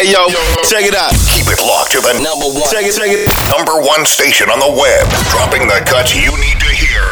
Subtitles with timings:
[0.00, 0.28] Hey yo,
[0.64, 1.12] check it out.
[1.28, 2.64] Keep it locked to the Number one.
[2.72, 3.28] Check it, check it.
[3.52, 7.04] number one station on the web, dropping the cuts you need to hear.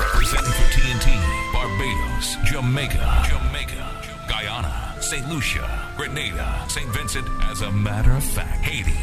[0.00, 1.12] Representing for TNT,
[1.52, 3.84] Barbados, Jamaica, Jamaica,
[4.26, 5.28] Guyana, St.
[5.28, 6.88] Lucia, Grenada, St.
[6.88, 8.96] Vincent, as a matter of fact, Haiti,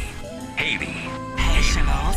[0.56, 0.90] Haiti.
[1.38, 2.14] Haitian All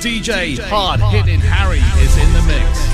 [0.00, 0.22] Stars.
[0.24, 2.89] DJ Hard Hitting Harry is in the mix.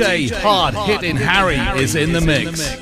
[0.00, 2.80] DJ Hard Hitting Harry is in the mix.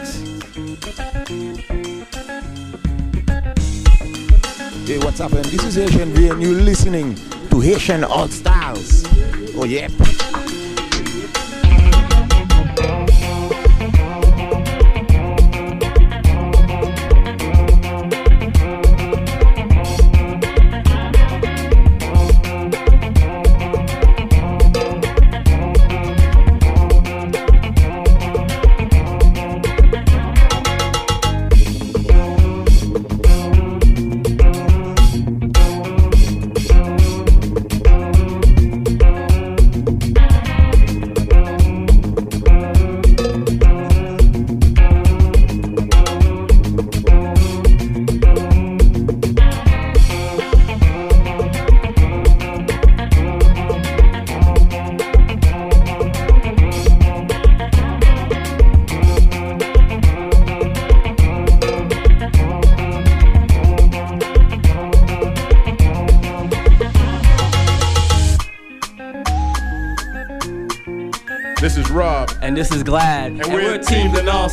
[4.87, 5.43] Hey, what's happening?
[5.43, 7.17] This is Haitian V, and you're listening
[7.51, 9.05] to Haitian All Stars.
[9.57, 9.91] Oh, yep.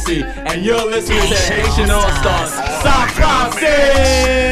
[0.06, 2.52] Team and you're listening to Haitian All Stars.
[2.52, 4.45] Stop Francis!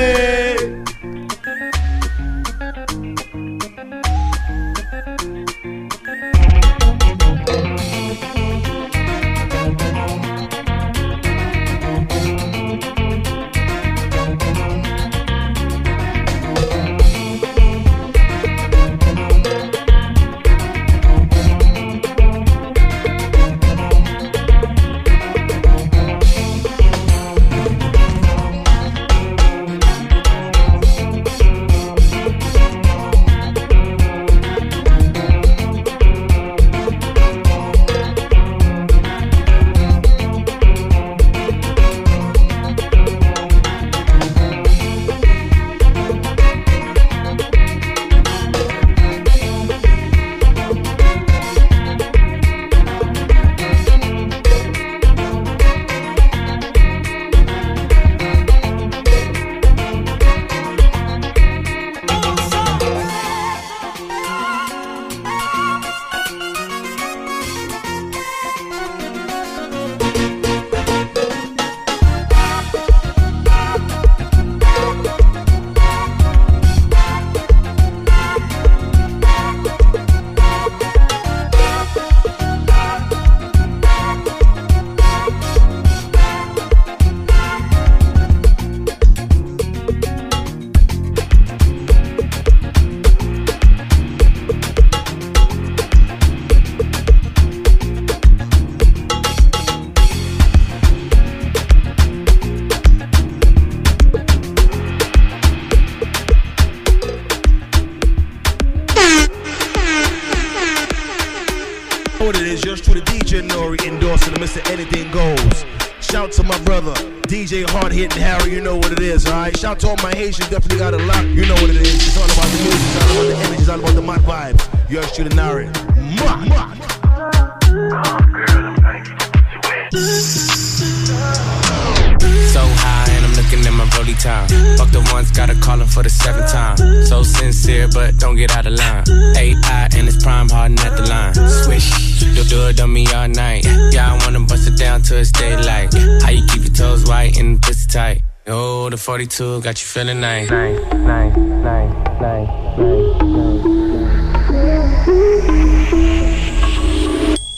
[134.23, 134.47] Time.
[134.77, 136.77] Fuck the ones, gotta call him for the seventh time.
[137.05, 139.03] So sincere, but don't get out of line.
[139.37, 141.33] AI and it's prime harden at the line.
[141.63, 143.65] Swish, you do it on me all night.
[143.91, 145.93] Yeah, I wanna bust it down till it's daylight.
[146.23, 148.21] How you keep your toes white and pussy tight?
[148.47, 150.49] Oh, the 42 got you feeling nice.
[150.49, 150.79] nice.
[150.93, 152.49] Nice, nice, nice,
[152.79, 153.13] nice,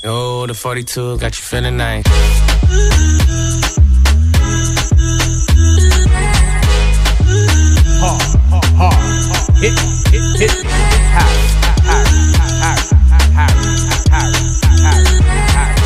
[0.07, 2.05] Oh, the 42 got you feeling nice.
[9.61, 9.71] Hit,
[10.11, 10.65] hit, hit, hit,
[11.15, 11.39] Harry,
[11.87, 12.11] Harry,
[12.61, 12.83] Harry,
[13.33, 13.65] Harry,
[14.11, 14.35] Harry,
[14.83, 15.15] Harry,
[15.55, 15.79] Harry.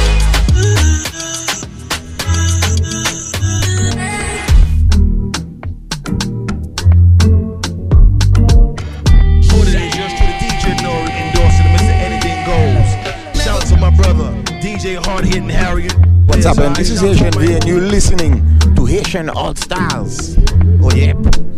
[9.54, 10.64] What it is, yours truly DJ
[11.14, 11.94] endorsing Mr.
[13.36, 14.30] Shout out to my brother,
[14.60, 15.88] DJ Hard Hitting Harry.
[16.26, 16.74] What's up, man?
[16.74, 18.44] This is Haitian V, and you're listening
[18.76, 20.38] to Haitian All Stars.
[20.82, 21.49] Oh, yep.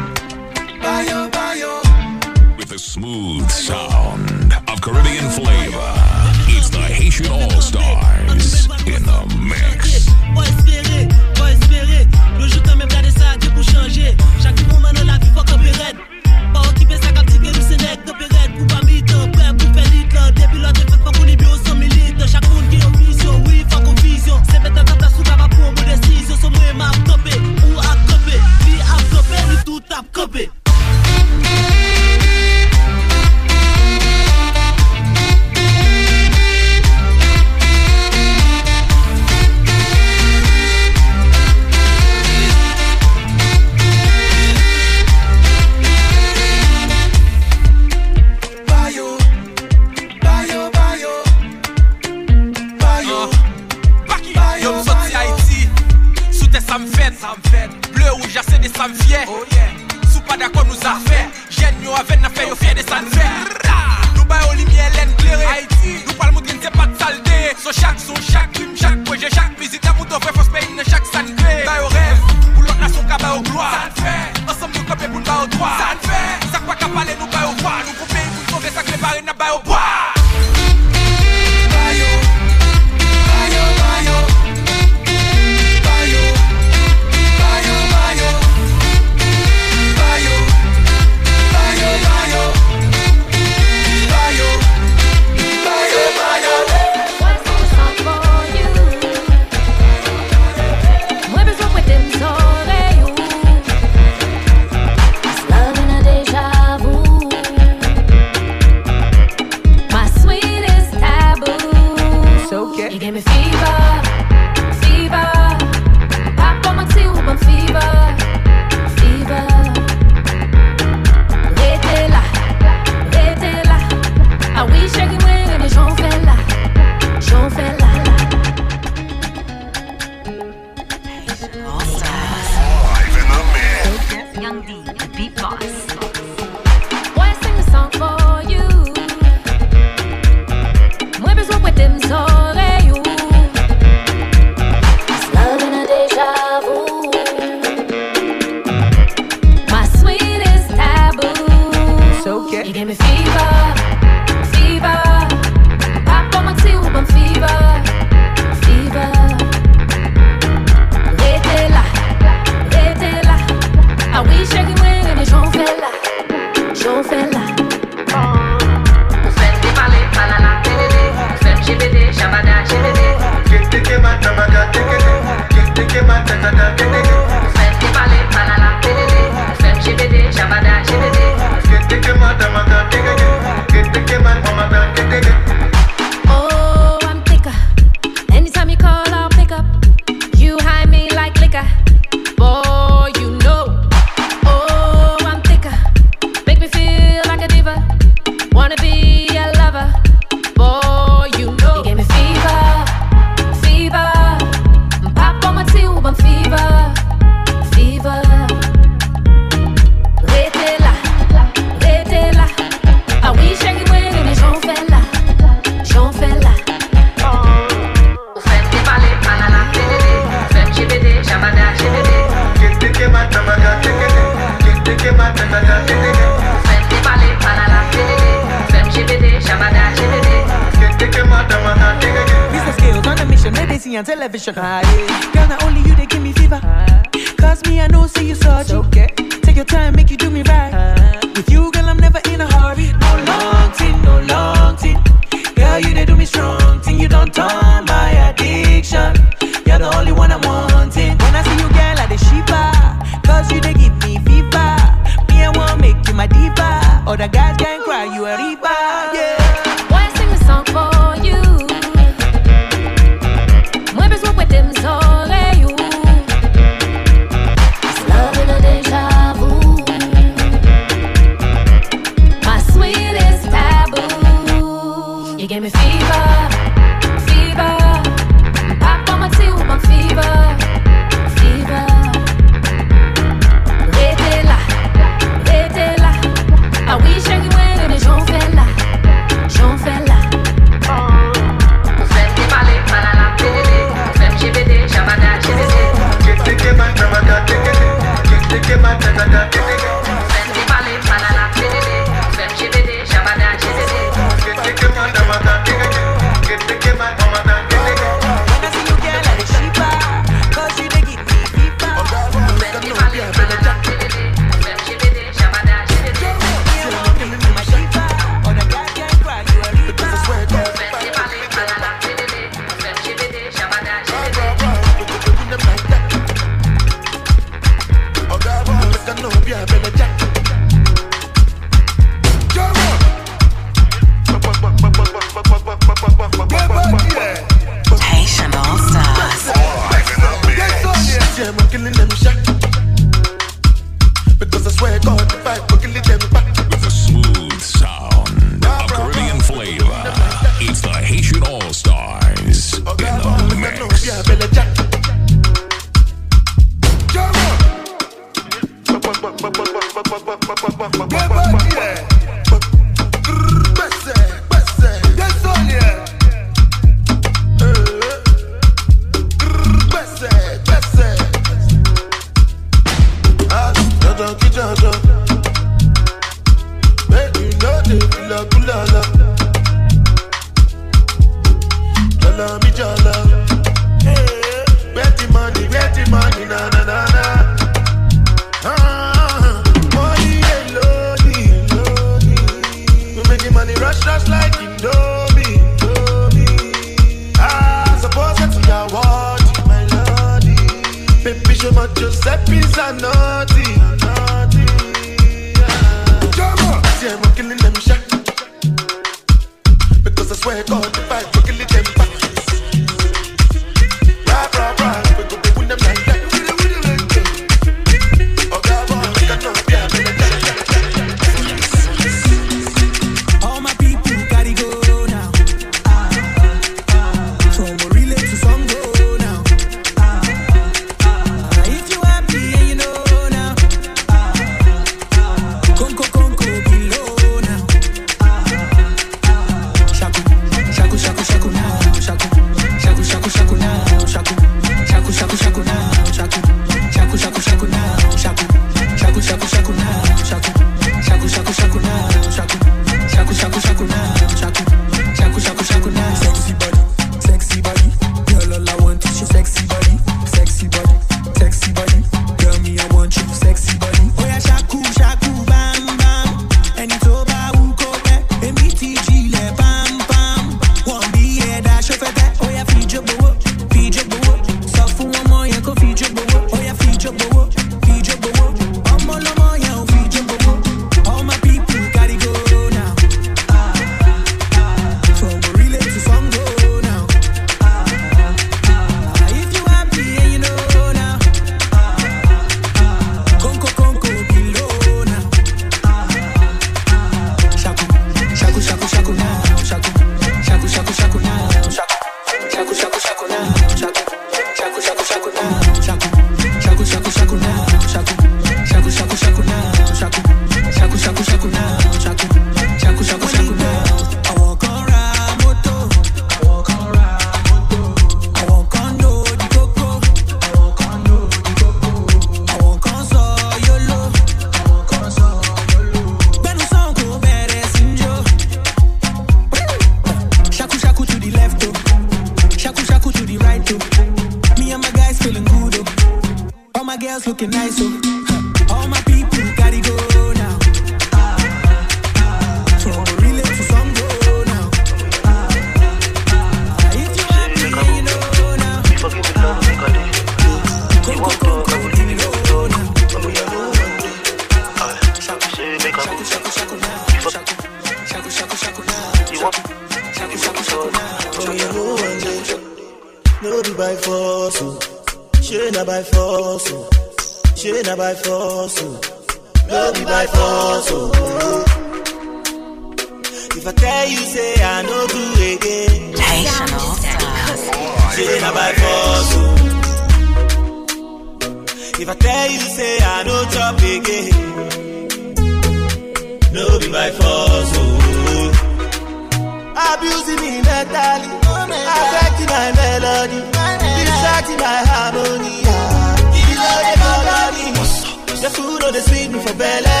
[598.92, 600.00] no dey sweet me for belly,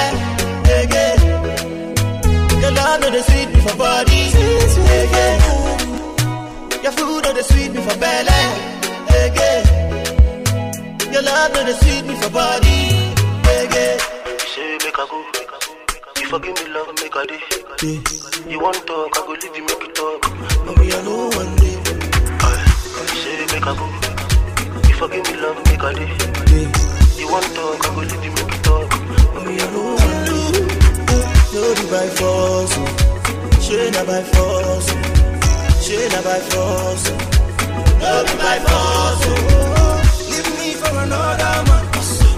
[0.82, 1.18] again.
[2.60, 4.22] Your love know the sweet me for body,
[5.00, 5.40] again.
[6.82, 8.42] Your food know the sweet me for belly,
[9.24, 9.64] again.
[11.12, 12.78] Your love know the sweet me for body,
[13.64, 13.98] again.
[14.28, 15.18] You say make I go,
[16.20, 18.50] you forgive me love, make I dey.
[18.50, 20.22] You want talk, I go leave you, make it talk.
[20.66, 21.76] Mommy, I know one day.
[23.08, 23.86] You say make I go,
[24.88, 26.91] you forgive me love, make I dey
[27.22, 27.62] you want to?
[27.62, 28.88] I go leave you make you talk.
[29.34, 30.38] But me, I no want do.
[31.54, 32.74] No do by force.
[33.64, 34.88] Share na by force.
[35.84, 37.04] Share na by force.
[38.02, 39.24] No be by force.
[40.30, 41.84] Leave me for another man.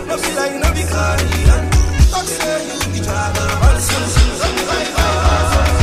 [0.08, 1.64] No feel like you no be carrying.
[2.12, 3.88] Talk say you be travel, but it's
[4.42, 5.73] not by force.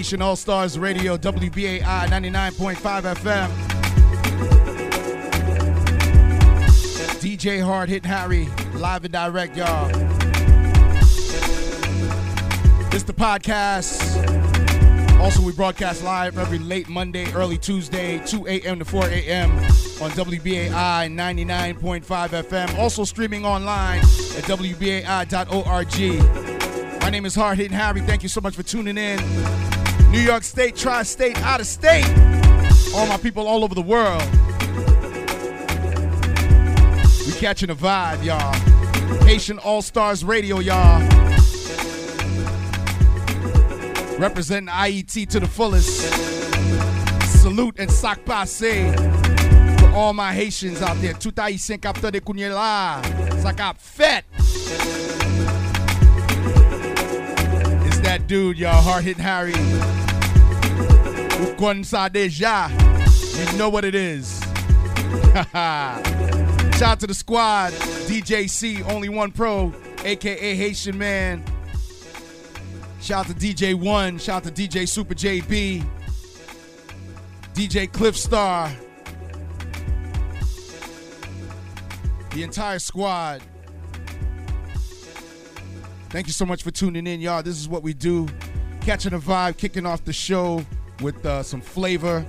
[0.00, 3.50] Haitian All Stars Radio, WBAI 99.5 FM.
[7.20, 9.88] DJ Hard Hit Harry, live and direct, y'all.
[12.88, 14.00] This the podcast.
[15.20, 18.78] Also, we broadcast live every late Monday, early Tuesday, 2 a.m.
[18.78, 19.50] to 4 a.m.
[19.50, 22.78] on WBAI 99.5 FM.
[22.78, 26.00] Also streaming online at WBAI.org.
[27.02, 28.00] My name is Hard Hitting Harry.
[28.00, 29.79] Thank you so much for tuning in.
[30.10, 32.04] New York State, Tri State, out of state.
[32.94, 34.22] All my people all over the world.
[37.26, 38.52] We catching a vibe, y'all.
[39.24, 41.00] Haitian All Stars Radio, y'all.
[44.18, 46.00] Representing IET to the fullest.
[47.40, 48.92] Salute and sac passe
[49.78, 51.14] for all my Haitians out there.
[51.14, 53.00] Tout haïtien capteur de kounye la.
[53.40, 53.54] Ça.
[57.86, 58.82] It's that dude, y'all.
[58.82, 59.54] Hard hitting Harry.
[61.40, 62.68] Ou kon sa deja.
[63.38, 64.40] You know what it is.
[66.76, 67.72] Shout out to the squad.
[68.04, 69.72] DJ C, Only One Pro,
[70.04, 71.42] aka Haitian Man.
[73.00, 74.18] Shout out to DJ One.
[74.18, 75.82] Shout out to DJ Super JB.
[77.54, 78.70] DJ Cliff Star.
[82.32, 83.40] The entire squad.
[86.10, 87.42] Thank you so much for tuning in, y'all.
[87.42, 88.28] This is what we do.
[88.82, 90.64] Catching a vibe, kicking off the show
[91.00, 92.26] with uh, some flavor.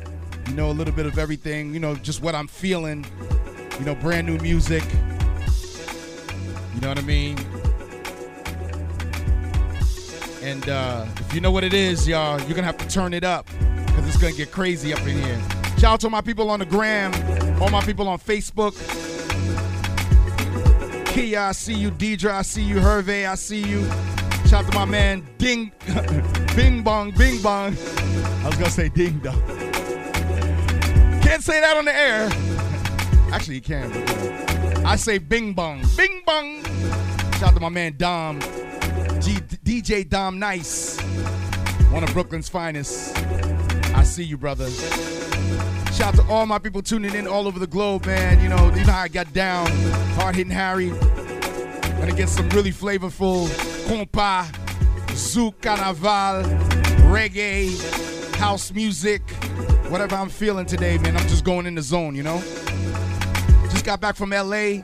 [0.47, 1.73] You know, a little bit of everything.
[1.73, 3.05] You know, just what I'm feeling.
[3.79, 4.83] You know, brand new music.
[6.75, 7.37] You know what I mean?
[10.41, 13.23] And uh, if you know what it is, y'all, you're gonna have to turn it
[13.23, 13.45] up
[13.85, 15.39] because it's gonna get crazy up in here.
[15.77, 17.13] Shout out to my people on the gram,
[17.61, 18.75] all my people on Facebook.
[21.13, 21.91] Kia, I see you.
[21.91, 22.77] Deidre, I see you.
[22.77, 23.85] Hervé, I see you.
[24.47, 25.71] Shout out to my man Ding,
[26.61, 27.75] Bing Bong, Bing Bong.
[27.75, 29.41] I was gonna say Ding Dong.
[31.23, 32.29] Can't say that on the air.
[33.33, 33.91] Actually, you can.
[34.85, 36.63] I say Bing Bong, Bing Bong.
[37.33, 38.39] Shout out to my man Dom,
[39.21, 41.01] G- DJ Dom Nice,
[41.89, 43.17] one of Brooklyn's finest.
[43.95, 44.69] I see you, brother.
[44.69, 48.39] Shout out to all my people tuning in all over the globe, man.
[48.39, 49.65] You know, you know how I got down.
[50.13, 50.89] Hard hitting Harry.
[50.89, 53.47] Gonna get some really flavorful
[53.87, 54.45] compa,
[55.21, 56.43] zouk, carnaval,
[57.11, 59.21] reggae, house music,
[59.89, 61.15] whatever I'm feeling today, man.
[61.15, 62.39] I'm just going in the zone, you know?
[63.69, 64.81] Just got back from LA.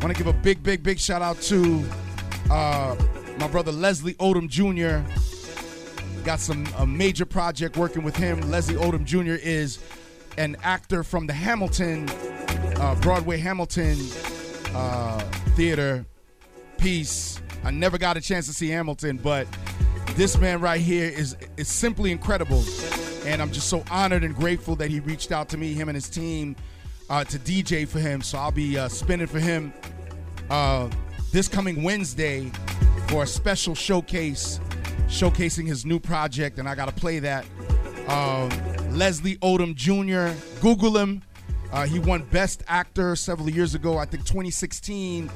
[0.00, 1.84] Want to give a big, big, big shout out to
[2.50, 2.96] uh,
[3.38, 5.06] my brother Leslie Odom Jr.
[6.24, 8.40] Got some a major project working with him.
[8.50, 9.38] Leslie Odom Jr.
[9.40, 9.78] is
[10.38, 12.08] an actor from the Hamilton,
[12.80, 13.98] uh, Broadway Hamilton
[14.74, 15.18] uh,
[15.54, 16.04] theater
[16.78, 17.40] piece.
[17.62, 19.46] I never got a chance to see Hamilton, but
[20.16, 22.64] this man right here is is simply incredible,
[23.26, 25.96] and I'm just so honored and grateful that he reached out to me, him and
[25.96, 26.56] his team,
[27.10, 28.22] uh, to DJ for him.
[28.22, 29.72] So I'll be uh, spinning for him
[30.50, 30.88] uh,
[31.32, 32.50] this coming Wednesday
[33.08, 34.60] for a special showcase,
[35.08, 37.44] showcasing his new project, and I got to play that.
[38.08, 38.50] Um,
[38.96, 40.38] Leslie Odom Jr.
[40.60, 41.22] Google him.
[41.72, 45.28] Uh, he won Best Actor several years ago, I think 2016,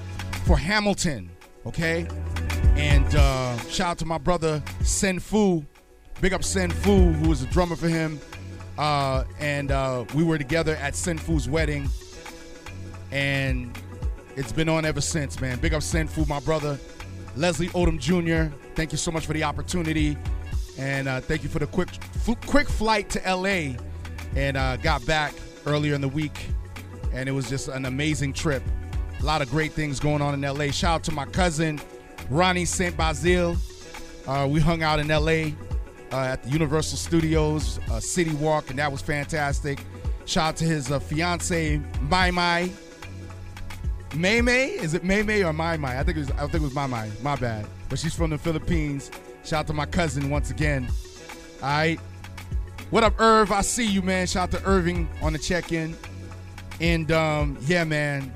[0.44, 1.30] for Hamilton.
[1.66, 2.06] Okay,
[2.78, 5.64] and uh, shout out to my brother Sen Fu.
[6.20, 8.20] Big up Sen Fu, who was a drummer for him.
[8.78, 11.88] Uh, and uh, we were together at Sen Fu's wedding,
[13.10, 13.76] and
[14.36, 15.58] it's been on ever since, man.
[15.58, 16.78] Big up Sen Fu, my brother.
[17.36, 18.54] Leslie Odom Jr.
[18.76, 20.16] Thank you so much for the opportunity,
[20.78, 21.88] and uh, thank you for the quick
[22.46, 23.74] quick flight to LA,
[24.36, 25.34] and uh, got back
[25.66, 26.46] earlier in the week,
[27.12, 28.62] and it was just an amazing trip.
[29.18, 30.70] A lot of great things going on in LA.
[30.70, 31.80] Shout out to my cousin
[32.30, 32.96] Ronnie St.
[32.96, 33.56] Basile.
[34.26, 35.54] Uh, we hung out in LA
[36.12, 39.78] uh, at the Universal Studios, uh, City Walk, and that was fantastic.
[40.26, 42.70] Shout out to his uh, fiance Mai Mai.
[44.14, 44.70] May May?
[44.70, 45.98] Is it May May or Mai Mai?
[45.98, 46.30] I think it was.
[46.32, 47.10] I think it was Mai Mai.
[47.22, 47.66] My bad.
[47.88, 49.10] But she's from the Philippines.
[49.44, 50.88] Shout out to my cousin once again.
[51.62, 51.98] All right.
[52.90, 53.52] What up, Irv?
[53.52, 54.26] I see you, man.
[54.26, 55.96] Shout out to Irving on the check-in.
[56.80, 58.32] And um, yeah, man.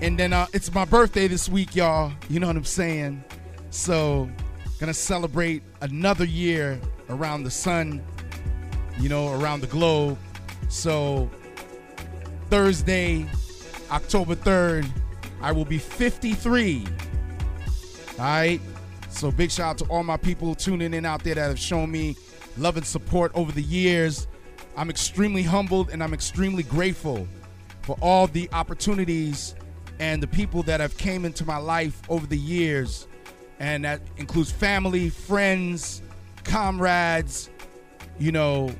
[0.00, 2.12] And then uh, it's my birthday this week, y'all.
[2.28, 3.24] You know what I'm saying?
[3.70, 4.28] So,
[4.78, 8.04] gonna celebrate another year around the sun,
[8.98, 10.18] you know, around the globe.
[10.68, 11.30] So,
[12.50, 13.26] Thursday,
[13.90, 14.86] October 3rd,
[15.40, 16.86] I will be 53.
[18.18, 18.60] All right?
[19.10, 21.90] So, big shout out to all my people tuning in out there that have shown
[21.90, 22.16] me
[22.58, 24.26] love and support over the years.
[24.76, 27.28] I'm extremely humbled and I'm extremely grateful
[27.82, 29.54] for all the opportunities
[29.98, 33.06] and the people that have came into my life over the years
[33.60, 36.02] and that includes family friends
[36.44, 37.50] comrades
[38.18, 38.70] you know,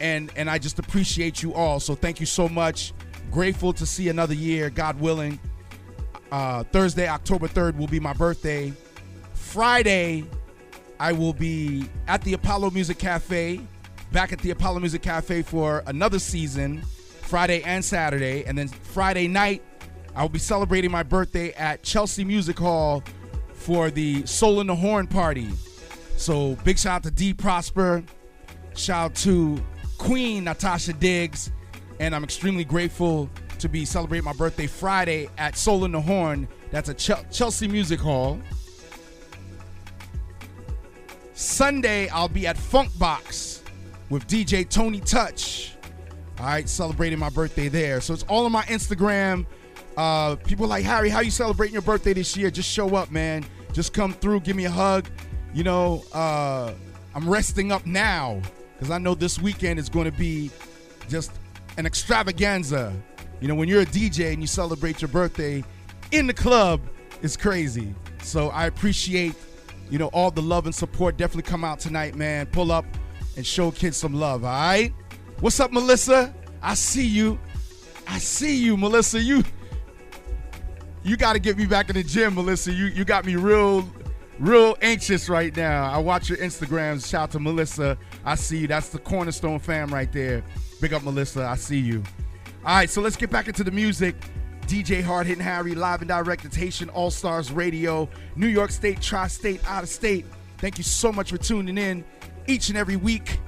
[0.00, 1.80] and and I just appreciate you all.
[1.80, 2.92] So thank you so much.
[3.30, 5.38] Grateful to see another year, God willing.
[6.30, 8.72] Uh, Thursday, October 3rd, will be my birthday.
[9.34, 10.24] Friday,
[10.98, 13.60] I will be at the Apollo Music Cafe,
[14.12, 16.82] back at the Apollo Music Cafe for another season,
[17.22, 18.44] Friday and Saturday.
[18.44, 19.62] And then Friday night,
[20.16, 23.04] I will be celebrating my birthday at Chelsea Music Hall
[23.52, 25.50] for the Soul in the Horn party.
[26.16, 28.02] So big shout out to D Prosper,
[28.74, 29.62] shout out to
[29.98, 31.52] Queen Natasha Diggs,
[32.00, 36.48] and I'm extremely grateful to be celebrating my birthday Friday at Soul in the Horn.
[36.70, 38.40] That's at Chel- Chelsea Music Hall.
[41.34, 43.62] Sunday, I'll be at Funk Box
[44.08, 45.74] with DJ Tony Touch.
[46.38, 48.00] All right, celebrating my birthday there.
[48.00, 49.44] So it's all on my Instagram.
[49.96, 52.50] Uh, people like Harry, how you celebrating your birthday this year?
[52.50, 53.44] Just show up, man.
[53.72, 55.08] Just come through, give me a hug.
[55.54, 56.72] You know, uh,
[57.14, 58.42] I'm resting up now
[58.74, 60.50] because I know this weekend is going to be
[61.08, 61.32] just
[61.78, 62.94] an extravaganza.
[63.40, 65.64] You know, when you're a DJ and you celebrate your birthday
[66.10, 66.82] in the club,
[67.22, 67.94] it's crazy.
[68.22, 69.34] So I appreciate,
[69.90, 71.16] you know, all the love and support.
[71.16, 72.46] Definitely come out tonight, man.
[72.46, 72.84] Pull up
[73.36, 74.92] and show kids some love, all right?
[75.40, 76.34] What's up, Melissa?
[76.62, 77.38] I see you.
[78.06, 79.20] I see you, Melissa.
[79.20, 79.42] You
[81.06, 82.72] you got to get me back in the gym, Melissa.
[82.72, 83.88] You you got me real
[84.40, 85.90] real anxious right now.
[85.90, 87.08] I watch your Instagrams.
[87.08, 87.96] Shout out to Melissa.
[88.24, 88.66] I see you.
[88.66, 90.42] That's the Cornerstone fam right there.
[90.80, 91.46] Big up, Melissa.
[91.46, 92.02] I see you.
[92.64, 94.16] All right, so let's get back into the music.
[94.66, 96.44] DJ Hard Hitting Harry, live and direct.
[96.44, 100.26] It's Haitian All Stars Radio, New York State, Tri State, out of state.
[100.58, 102.04] Thank you so much for tuning in
[102.48, 103.38] each and every week.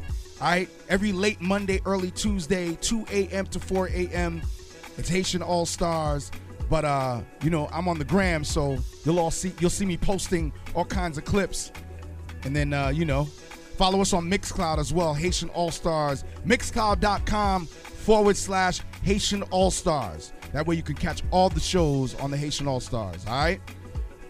[0.40, 3.46] All right, every late Monday, early Tuesday, 2 a.m.
[3.46, 4.40] to 4 a.m.
[4.96, 6.30] It's Haitian All Stars.
[6.68, 9.96] But uh, you know, I'm on the gram, so you'll all see you'll see me
[9.96, 11.72] posting all kinds of clips.
[12.44, 16.24] And then uh, you know, follow us on Mixcloud as well, Haitian All Stars.
[16.46, 20.32] Mixcloud.com forward slash Haitian All Stars.
[20.52, 23.26] That way you can catch all the shows on the Haitian All Stars.
[23.26, 23.60] All right.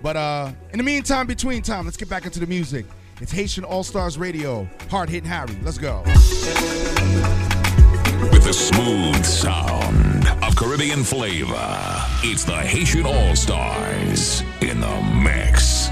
[0.01, 2.86] But uh, in the meantime, between time, let's get back into the music.
[3.20, 4.68] It's Haitian All Stars Radio.
[4.91, 5.57] Hard hitting Harry.
[5.62, 6.03] Let's go.
[8.30, 10.08] With the smooth sound
[10.43, 15.89] of Caribbean flavor, it's the Haitian All Stars in the mix.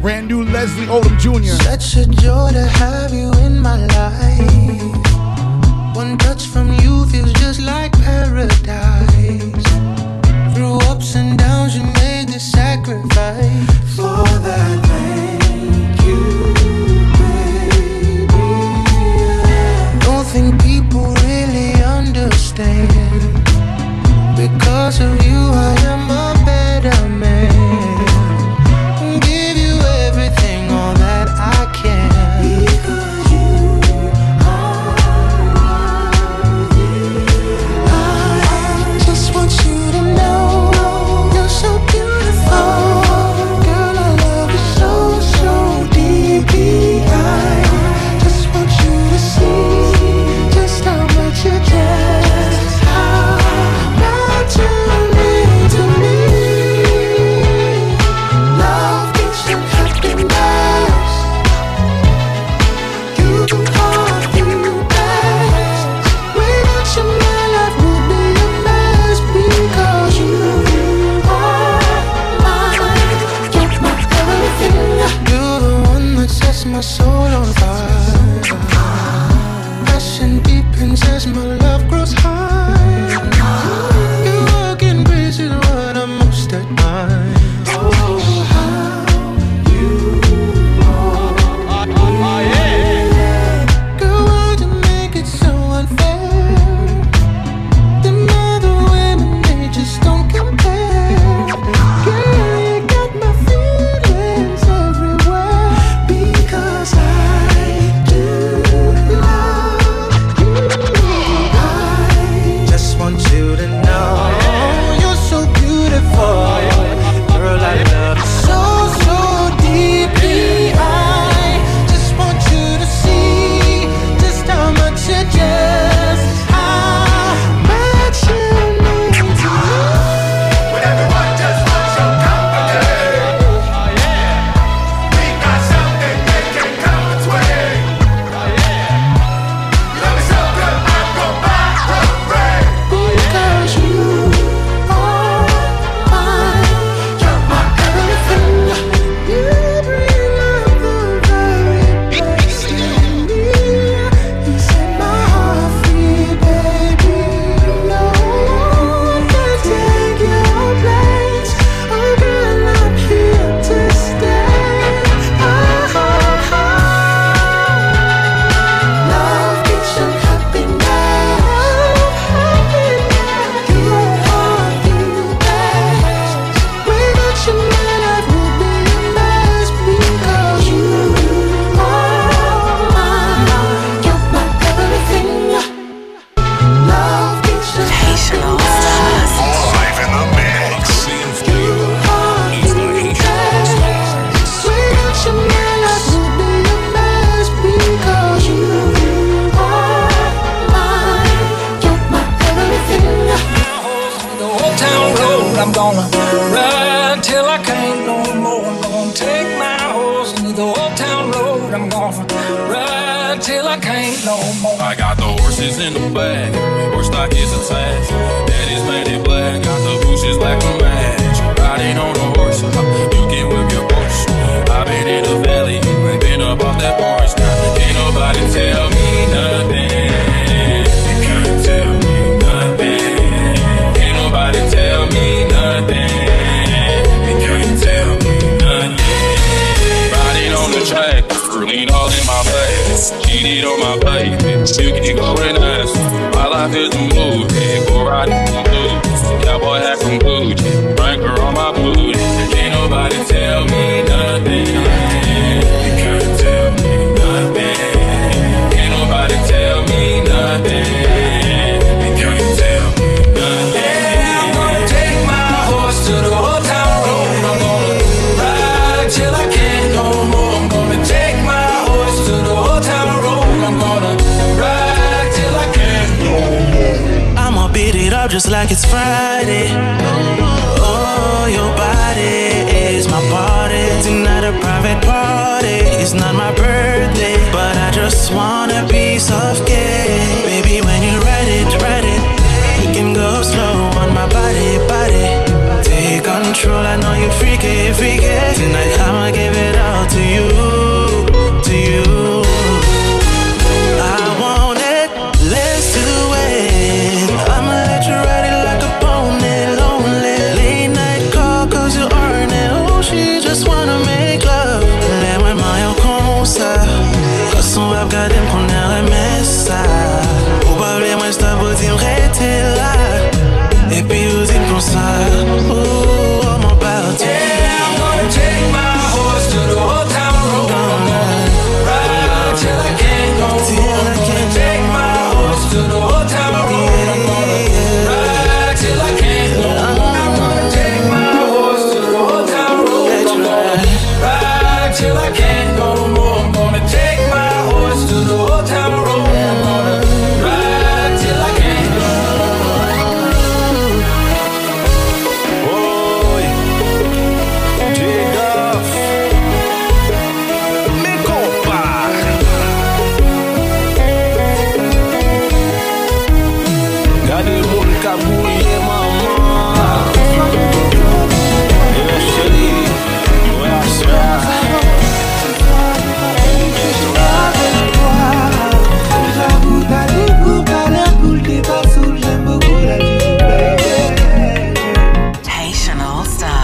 [0.00, 1.62] Brand new Leslie Odom Jr.
[1.62, 5.96] Such a joy to have you in my life.
[5.96, 9.66] One touch from you feels just like paradise.
[10.54, 13.66] Through ups and downs, you made the sacrifice.
[13.96, 15.35] For that, thank
[24.34, 27.15] Because of you, I am a better man.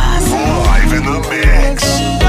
[0.03, 2.22] Live in the mix.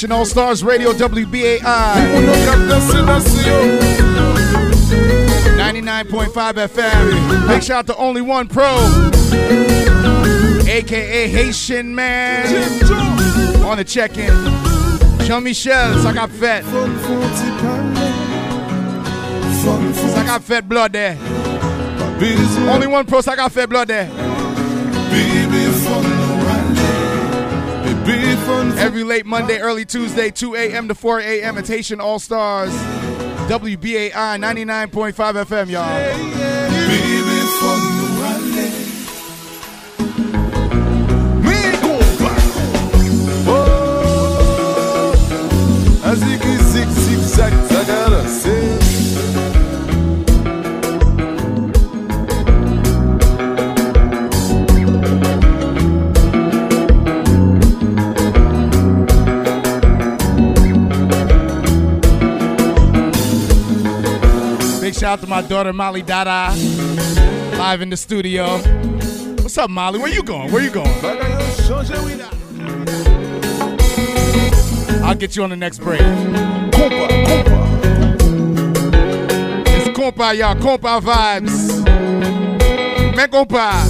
[0.00, 1.60] Haitian All Stars Radio WBAI.
[5.58, 7.48] 99.5 FM.
[7.48, 8.78] Big shout out to Only One Pro,
[10.66, 12.46] aka Haitian Man,
[13.62, 14.32] on the check in.
[15.26, 16.64] Jean Michel, ça got fat.
[20.14, 21.18] Ça got fat blood there.
[22.70, 24.08] Only One Pro, ça got fat blood there.
[28.80, 30.88] Every late Monday, early Tuesday, 2 a.m.
[30.88, 31.58] to 4 a.m.
[31.58, 32.72] It's Haitian All Stars.
[33.50, 35.12] WBAI 99.5
[35.44, 36.10] FM, y'all.
[47.30, 48.79] Zag zagara
[65.00, 66.54] shout out to my daughter Molly Dada,
[67.56, 68.58] live in the studio.
[69.38, 69.98] What's up, Molly?
[69.98, 70.52] Where you going?
[70.52, 70.90] Where you going?
[75.02, 76.02] I'll get you on the next break.
[79.62, 80.54] It's compa, y'all.
[80.56, 81.82] Compa vibes.
[83.16, 83.86] Man, compa.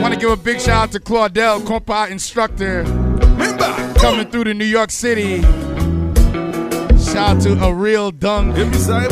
[0.00, 2.84] Want to give a big shout out to Claudel, compa instructor,
[3.98, 5.42] coming through to New York City.
[7.14, 8.48] Shout out to a real dung,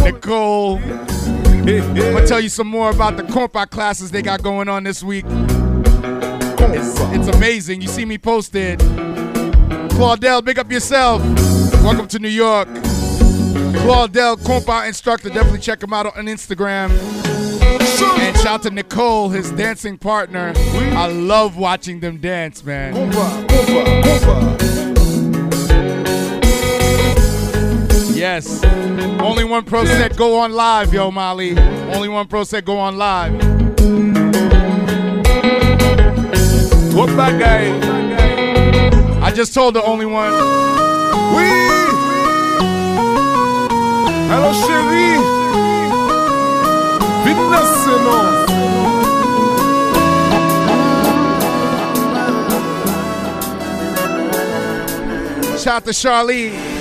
[0.03, 0.78] Nicole.
[0.78, 5.05] I'm gonna tell you some more about the compa classes they got going on this
[5.05, 5.24] week.
[5.28, 7.80] It's, it's amazing.
[7.80, 8.80] You see me posted.
[9.90, 11.22] Claudel, big up yourself.
[11.84, 12.66] Welcome to New York.
[13.84, 15.28] Claudel, compa instructor.
[15.28, 16.90] Definitely check him out on Instagram.
[18.18, 20.53] And shout out to Nicole, his dancing partner.
[20.57, 23.12] I love watching them dance, man.
[28.35, 28.64] Yes.
[29.20, 31.55] Only one pro said go on live, yo, Molly.
[31.93, 33.35] Only one pro said go on live.
[36.95, 37.76] What back guy?
[39.20, 40.33] I just told the only one.
[41.35, 41.51] Oui
[44.30, 45.18] Hello chérie
[47.24, 47.37] Vite
[55.59, 56.71] Shout out to Charlie.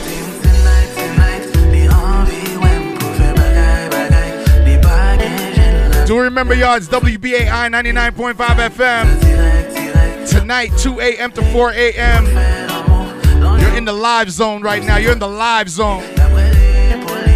[6.11, 10.29] Do remember, y'all, it's WBAI 99.5 FM.
[10.29, 11.31] Tonight, 2 a.m.
[11.31, 12.25] to 4 a.m.
[13.61, 14.97] You're in the live zone right now.
[14.97, 16.03] You're in the live zone.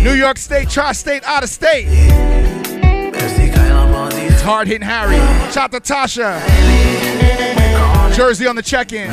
[0.04, 1.88] New York State, Tri State, out of state.
[4.28, 5.16] It's hard hitting Harry.
[5.54, 6.42] Shout to Tasha.
[8.14, 9.10] Jersey on the check in.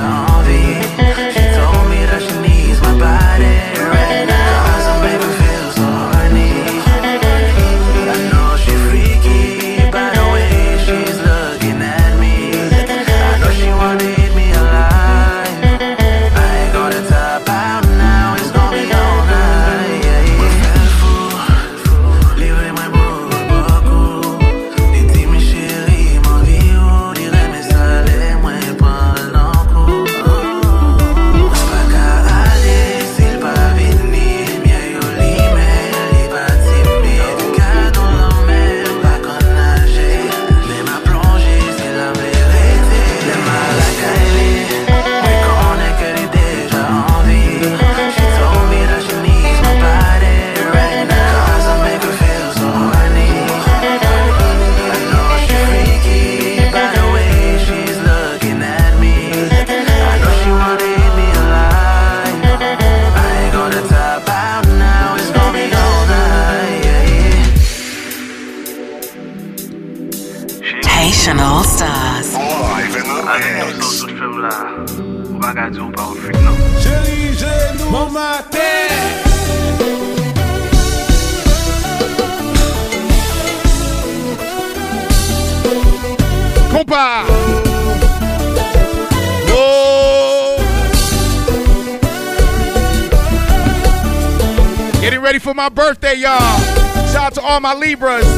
[97.62, 98.31] My Libras.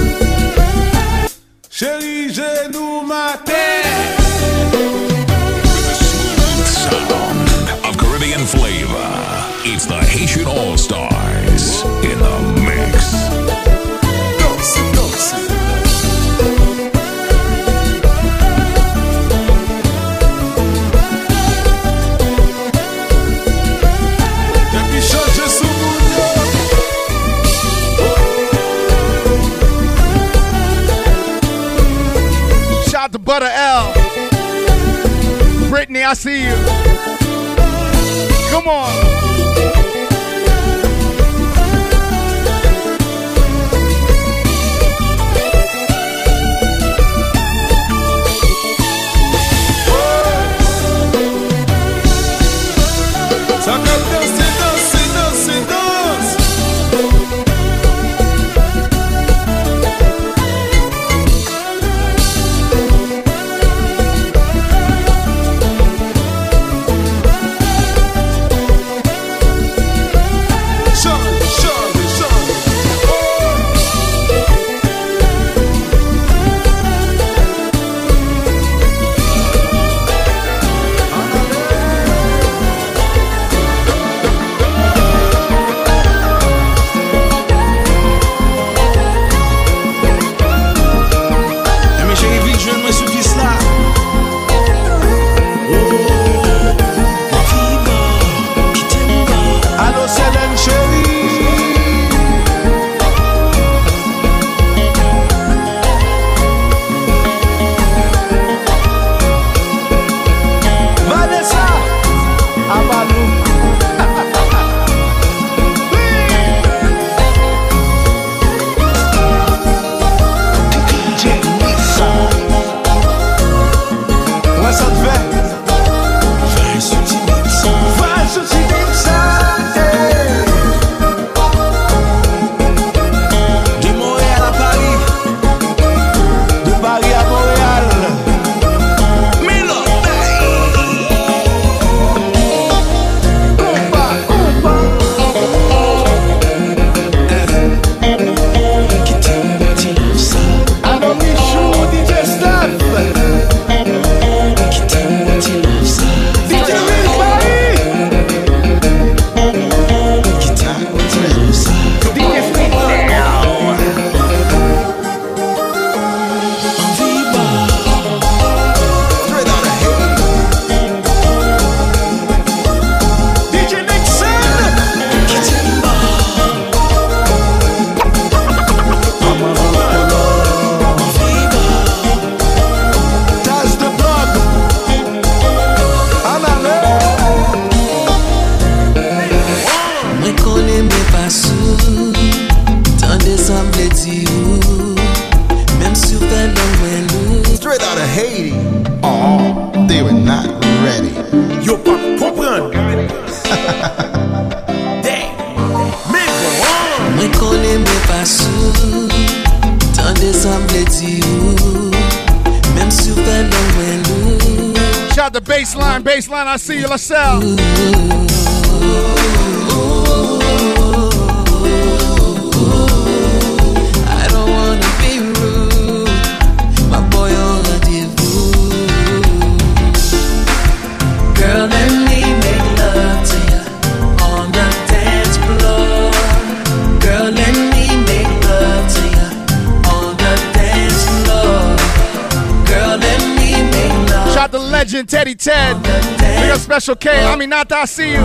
[246.85, 248.21] Special K, I mean, not that I see you.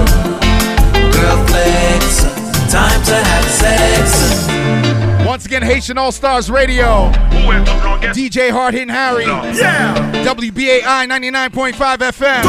[1.15, 2.23] Girl flex,
[2.69, 5.25] time to have sex.
[5.25, 7.09] Once again, Haitian All Stars Radio.
[8.11, 9.23] DJ Hard Hitting Harry.
[9.23, 9.95] Yeah.
[10.25, 12.43] WBAI 99.5 FM.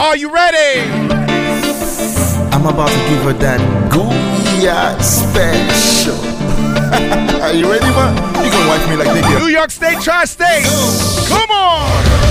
[0.00, 0.88] Are you ready?
[2.50, 3.60] I'm about to give her that
[3.92, 6.16] Gooya special.
[7.42, 8.16] Are you ready, man?
[8.42, 9.38] You gonna wipe me like nigga.
[9.38, 10.64] New York State, Tri State.
[11.28, 12.27] Come on.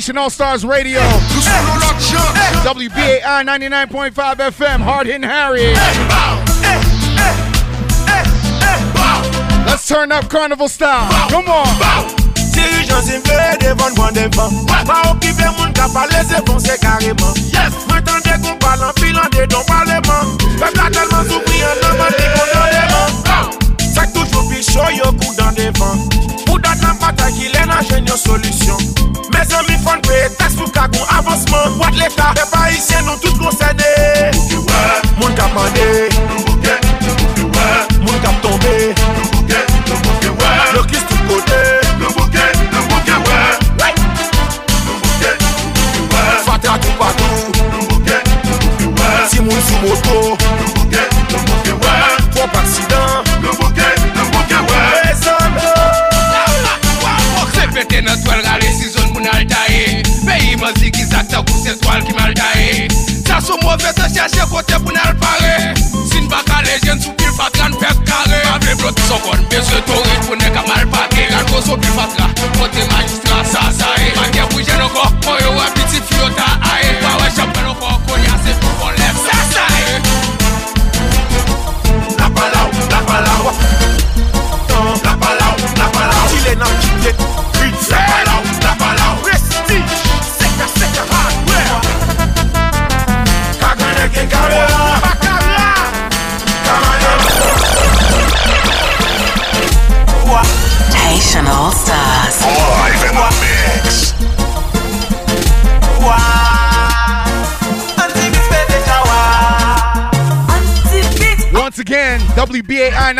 [0.00, 1.00] Again, y'all Stars Radio.
[2.64, 4.14] WBAI 99.5
[4.50, 5.74] FM, Hard Hitting Harry.
[9.66, 11.06] Let's turn up carnival style.
[11.28, 11.66] Come on.
[12.54, 12.64] Fe
[13.60, 15.02] devan devan Pa
[15.58, 17.34] moun ka pale se fonse kareman
[17.88, 18.02] Mwen
[18.42, 20.00] kon palan pilan de don la
[21.78, 23.52] telman di kondoleman
[23.94, 26.20] Sak toujou pi show yo kou dan devan
[26.80, 28.16] nan ki lè nan jen yo
[31.50, 33.90] Gouvenman, wad l'Etat, pe pa isyen nou tout konsene
[35.18, 35.89] Moun kapande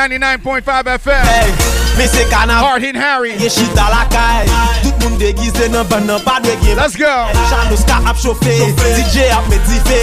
[0.09, 1.53] 99.5 FM hey,
[1.99, 3.33] Mè se Hard Hardin Harry.
[3.37, 4.47] Ye chita la lakay
[4.83, 7.11] Tout moun degize nan ban nan pa dwe gen Let's go.
[7.51, 8.55] Chanoska ap chofe.
[8.97, 10.01] DJ ap medife.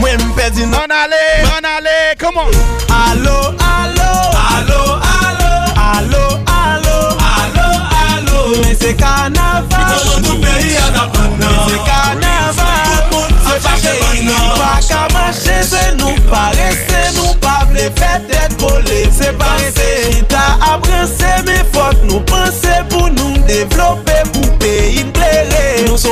[0.00, 1.22] Mwen mpedi nan An ale,
[1.58, 2.93] an ale, come on.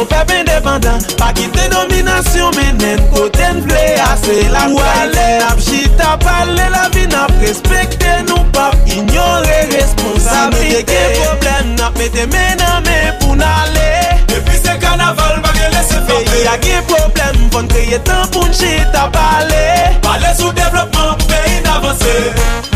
[0.03, 5.63] Yon pep independant Pa kite dominasyon menen Kote n vle ase la Ou ale ap
[5.63, 10.91] chita pale la vi nap Respekte nou pap Ignore responsabilite.
[10.91, 16.83] Ke problem nap mette mename pou nale Depi se kanaval bagye lese fape Ya ge
[16.91, 19.65] problem fon kreye tan pou n chita pale.
[20.03, 22.72] Pale sou devlopman pou peyi n avanse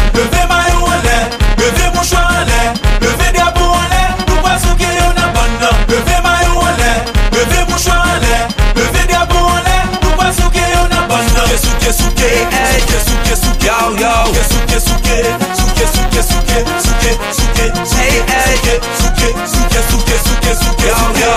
[11.96, 14.12] souke, hey, souke, souke, souke, yo, yo
[14.50, 15.18] Souke, souke,
[15.58, 17.64] souke, souke, souke, souke, souke,
[17.96, 18.54] hey, hey
[19.00, 21.36] Souke, souke, souke, souke, souke, yo, yo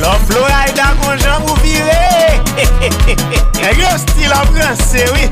[0.00, 5.30] Lò flora y dan kon jan mou vire E yo stil an franse, oui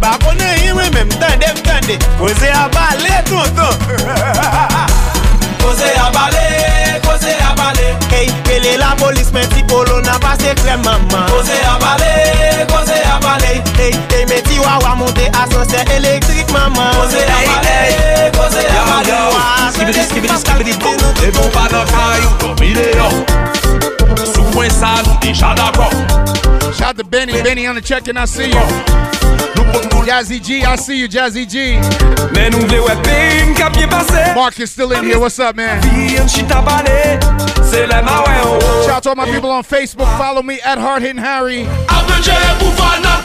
[0.00, 4.75] Ba konen yi mwen men, mtande, mtande Koze a bale, tonton
[8.16, 12.12] hey, pele la polis men ti polo nan pase krem maman Koze a pale,
[12.72, 13.52] koze a pale.
[13.76, 17.76] Hey, hey, men ti wawa monte asanse elektrik maman Koze a pale,
[18.38, 19.18] koze a pale.
[19.76, 23.10] Skibidi, skibidi, skibidi pou E bon pa nan kayou, domine yo.
[24.32, 28.18] Sou mwen sa nou deja d'akon Shout out to Benny, Benny on the check and
[28.18, 29.06] I see you.
[30.06, 31.74] Jazzy G, I see you, Jazzy G.
[32.32, 35.18] Men nou vle wè ping kap bien pase Mark is still in here.
[35.18, 35.82] What's up, man?
[35.82, 37.18] Fi yon chita bale
[37.66, 40.06] Se le ma wè oh Shout out to all my people on Facebook.
[40.16, 41.64] Follow me at Hard Hitting Harry.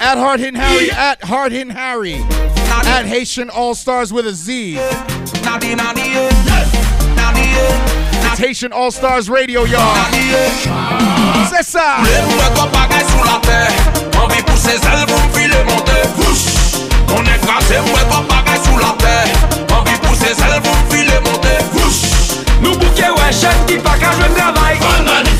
[0.02, 0.90] At Hard Hitting Harry.
[0.90, 2.15] At Hard Hitting Harry.
[2.88, 4.80] At Haitian All Stars with a Z.
[8.42, 9.80] Vacation All Stars Radio, y'all.
[11.48, 11.98] C'est ça.
[12.00, 12.06] On
[17.24, 19.14] est cassé, mwen kon bagay sou la tè
[19.76, 21.54] Anvi pou se sel, voun file monte
[22.64, 24.80] Nou bouke wè chen ki pa ka jwen travay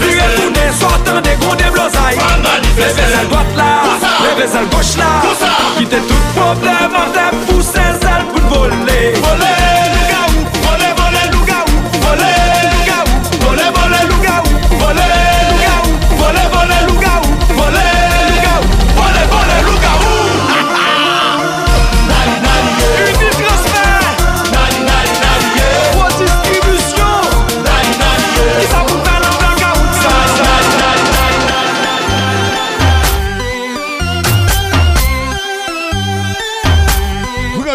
[0.04, 2.22] Vire toune, sortan de gonde blozay
[2.78, 3.72] Leve sel bot la,
[4.28, 5.12] leve sel goch la
[5.80, 9.81] Kite tout problem, an tem pou se sel pou n'vole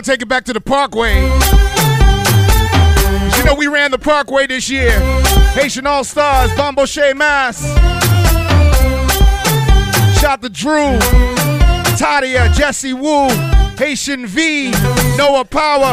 [0.07, 1.21] take it back to the Parkway.
[3.37, 4.93] You know we ran the Parkway this year.
[5.55, 7.61] Haitian All Stars, Bombo Shea Mass.
[10.21, 10.97] Shout to Drew,
[11.99, 13.29] Tadia, Jesse Wu,
[13.79, 14.71] Haitian V,
[15.17, 15.93] Noah Power,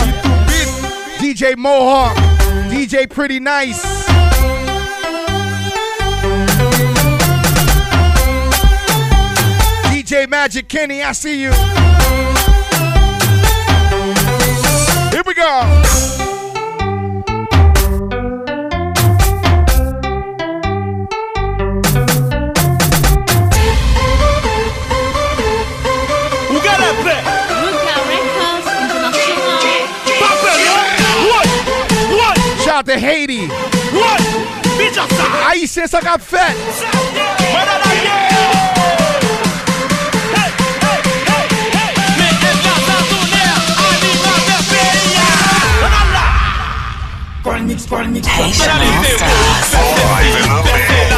[1.18, 2.16] DJ Mohawk,
[2.70, 3.84] DJ Pretty Nice.
[9.90, 12.23] DJ Magic Kenny, I see you.
[15.36, 15.42] Ouais,
[32.10, 33.50] ouais Shout out to Haiti.
[34.94, 35.06] Ça
[35.50, 36.56] Haïtien, ça qu'a fait.
[48.54, 50.64] Shout out
[51.10, 51.13] to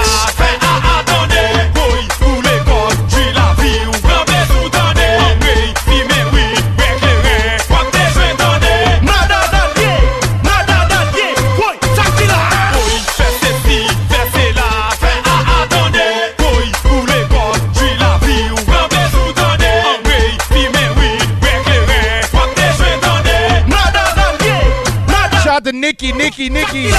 [25.96, 26.90] Nikki, Nikki, Nikki.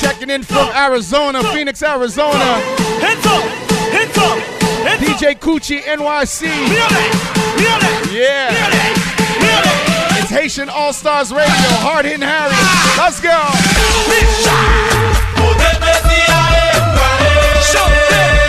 [0.00, 2.60] Checking in from Arizona, Phoenix, Arizona.
[4.98, 6.48] DJ Coochie, NYC.
[8.12, 8.50] Yeah.
[10.18, 11.46] It's Haitian All Stars Radio,
[11.78, 12.50] Hard Hitting Harry.
[12.98, 13.38] Let's go.
[17.62, 18.39] Contrôler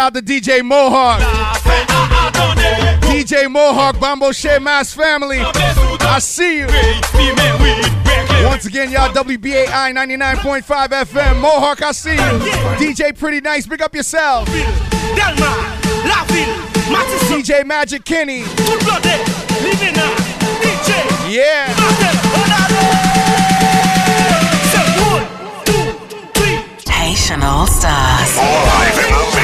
[0.00, 1.20] out to DJ Mohawk.
[3.02, 5.40] DJ Mohawk, Bombo Shea Mass Family.
[5.40, 6.66] I see you.
[8.48, 11.40] Once again, y'all, WBAI 99.5 FM.
[11.40, 12.16] Mohawk, I see you.
[12.80, 14.48] DJ Pretty Nice, big up yourself.
[17.28, 18.44] DJ Magic Kenny.
[21.28, 21.66] Yeah.
[26.88, 28.36] Haitian All Stars.
[28.36, 29.39] Live in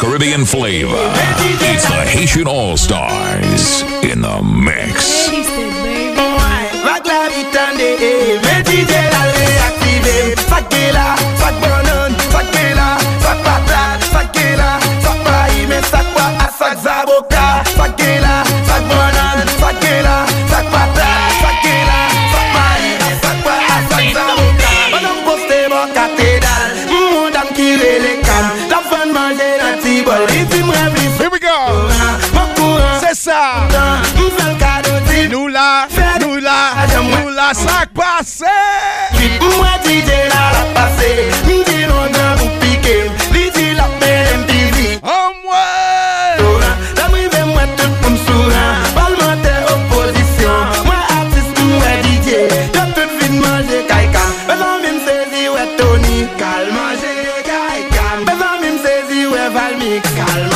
[0.00, 0.96] Caribbean flavor,
[1.60, 5.28] it's the Haitian All Stars in the mix.
[8.42, 8.70] Vague
[38.20, 38.44] pase
[39.40, 41.10] Mwen di de la la pase
[41.44, 42.96] Mwen di non nan pou pike
[43.32, 46.68] Li di la pe mpivi An mwen.
[46.98, 48.66] La mwen ve mwen tout pou msoura
[48.96, 52.28] Palmente oposisyon Mwen artist mwen DJ
[52.76, 57.12] Yo tout vin manje kayka Bezan mi msezi we Tony Kal manje
[57.48, 60.49] kayka Bezan mi msezi we Valmi Kal.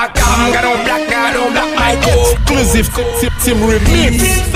[0.00, 0.82] back I'm gonna
[1.12, 2.86] I don't my Exclusive
[3.42, 4.50] Tim Remix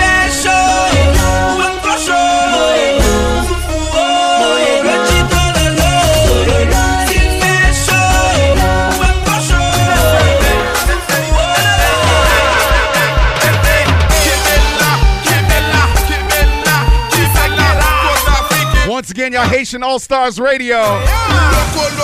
[18.86, 20.76] Once again, y'all Haitian All Stars Radio.
[20.76, 22.03] Yeah.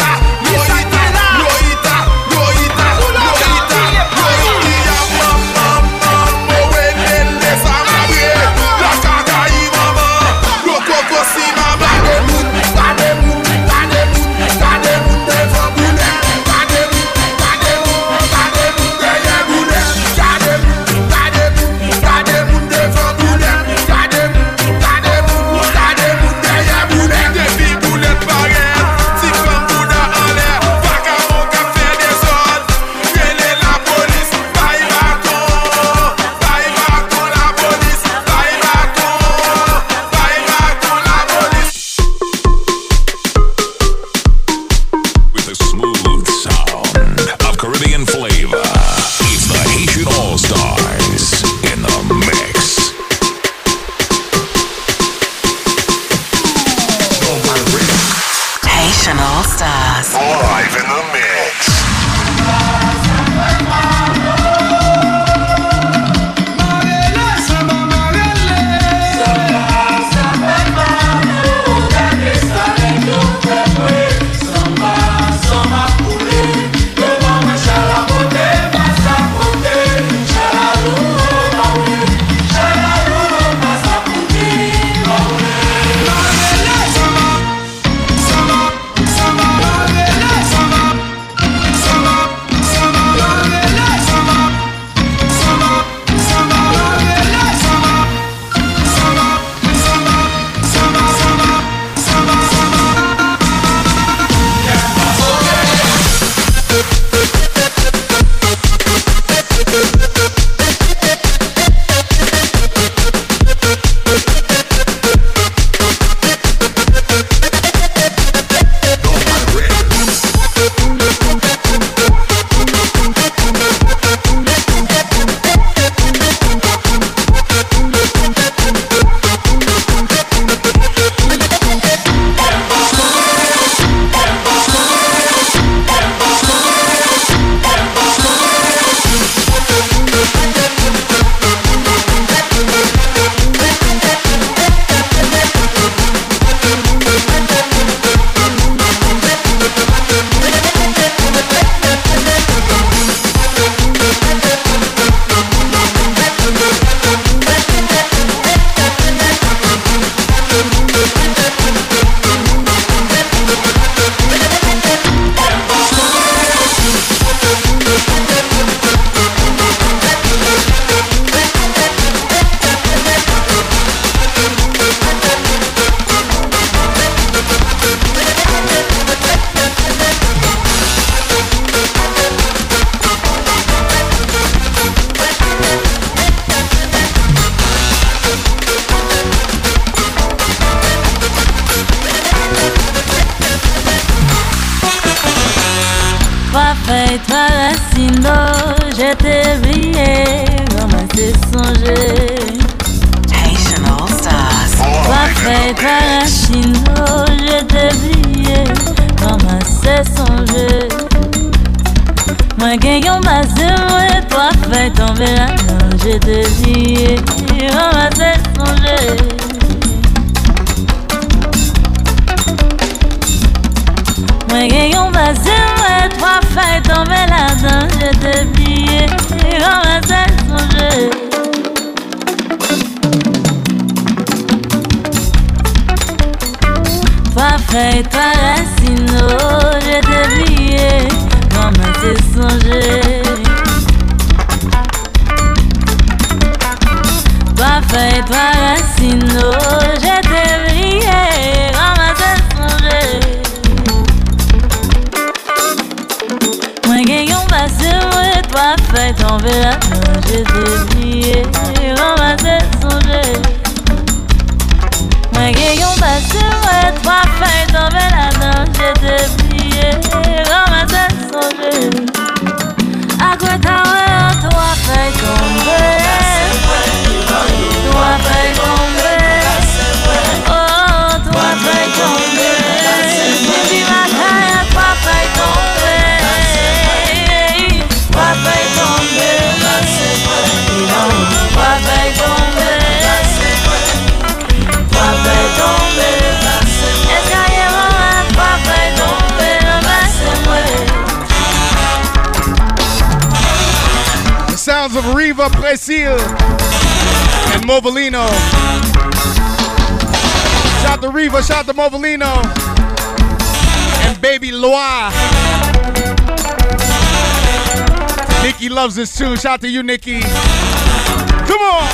[319.41, 320.19] Shout to you, Nikki.
[320.21, 321.89] Come on.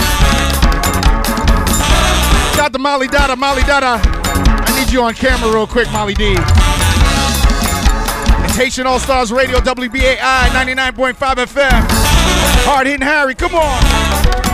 [2.57, 3.38] Shout to Molly Dada.
[3.38, 4.02] Molly Dada.
[4.03, 6.36] I need you on camera real quick, Molly D.
[8.57, 11.88] Haitian All Stars Radio, WBAI 99.5 FM.
[12.65, 13.34] Hard hitting Harry.
[13.34, 14.47] Come on.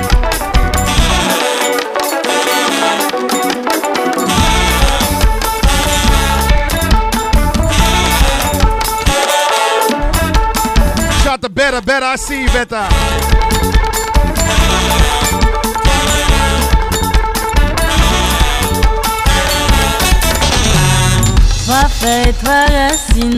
[11.64, 12.86] Better, better, I see you better.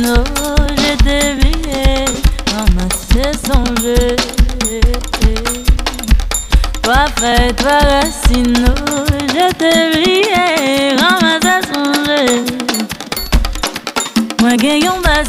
[0.08, 2.06] Oh, j'ai dévié
[2.48, 4.16] dans ma saison bleue.
[6.88, 7.06] Oh,
[9.34, 11.36] j'ai dévié dans ma.
[14.42, 15.24] Moi, gagnons ma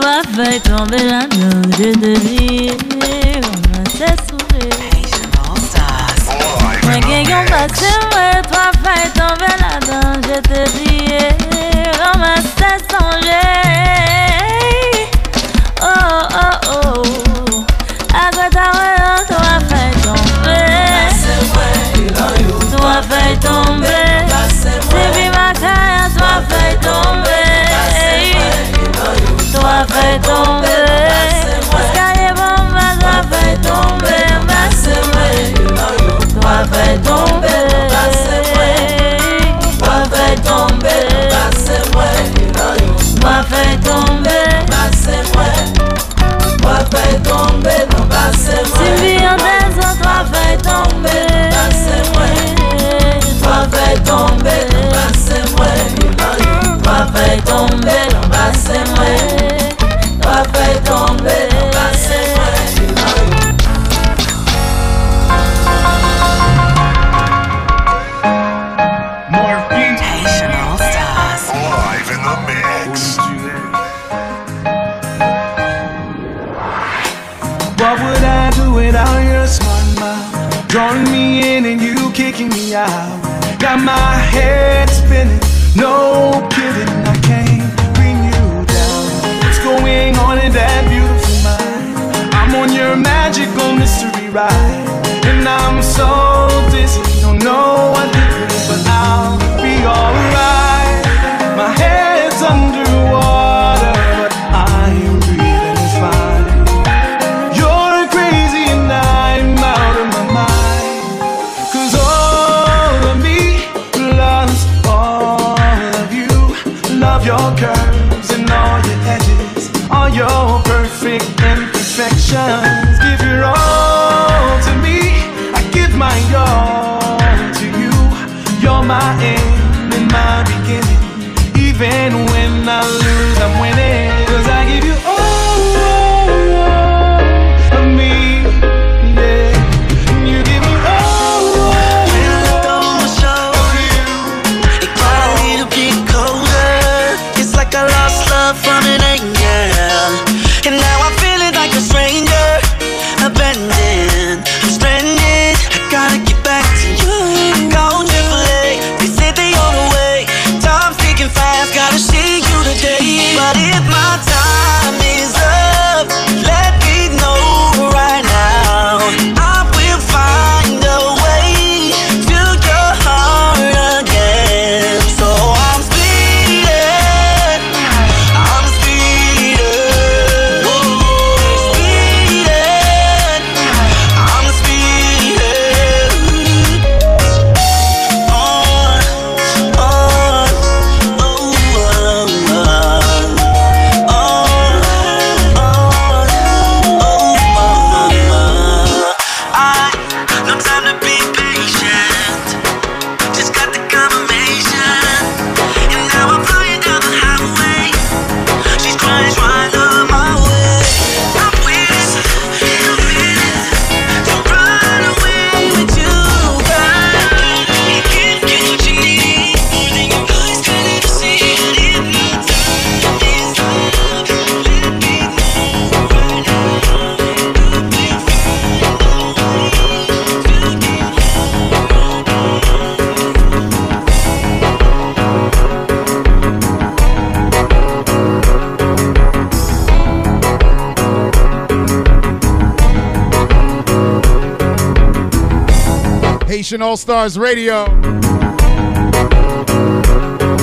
[0.00, 2.87] toi feuilleton tomber la langue, je devine.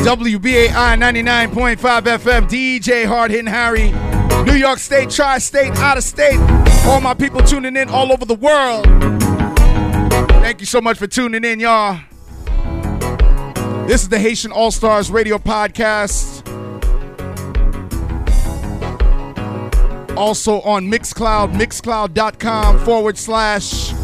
[0.06, 3.92] WBAI 99.5 FM, DJ Hard Hitting Harry,
[4.44, 6.40] New York State, Tri State, out of state.
[6.86, 8.86] All my people tuning in all over the world.
[10.44, 12.00] Thank you so much for tuning in, y'all.
[13.88, 16.48] This is the Haitian All Stars Radio Podcast.
[20.16, 23.95] Also on Mixcloud, mixcloud.com forward slash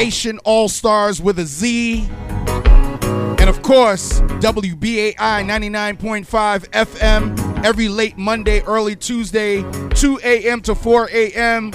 [0.00, 2.08] Haitian All Stars with a Z.
[2.08, 6.24] And of course, WBAI 99.5
[6.70, 9.60] FM every late Monday, early Tuesday,
[9.90, 10.62] 2 a.m.
[10.62, 11.70] to 4 a.m.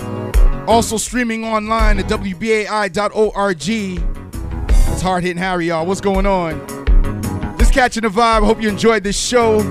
[0.67, 3.69] Also streaming online at WBAI.org.
[4.91, 5.85] It's Hard Hitting Harry, y'all.
[5.85, 6.65] What's going on?
[7.59, 8.43] Just catching the vibe.
[8.43, 9.61] Hope you enjoyed this show.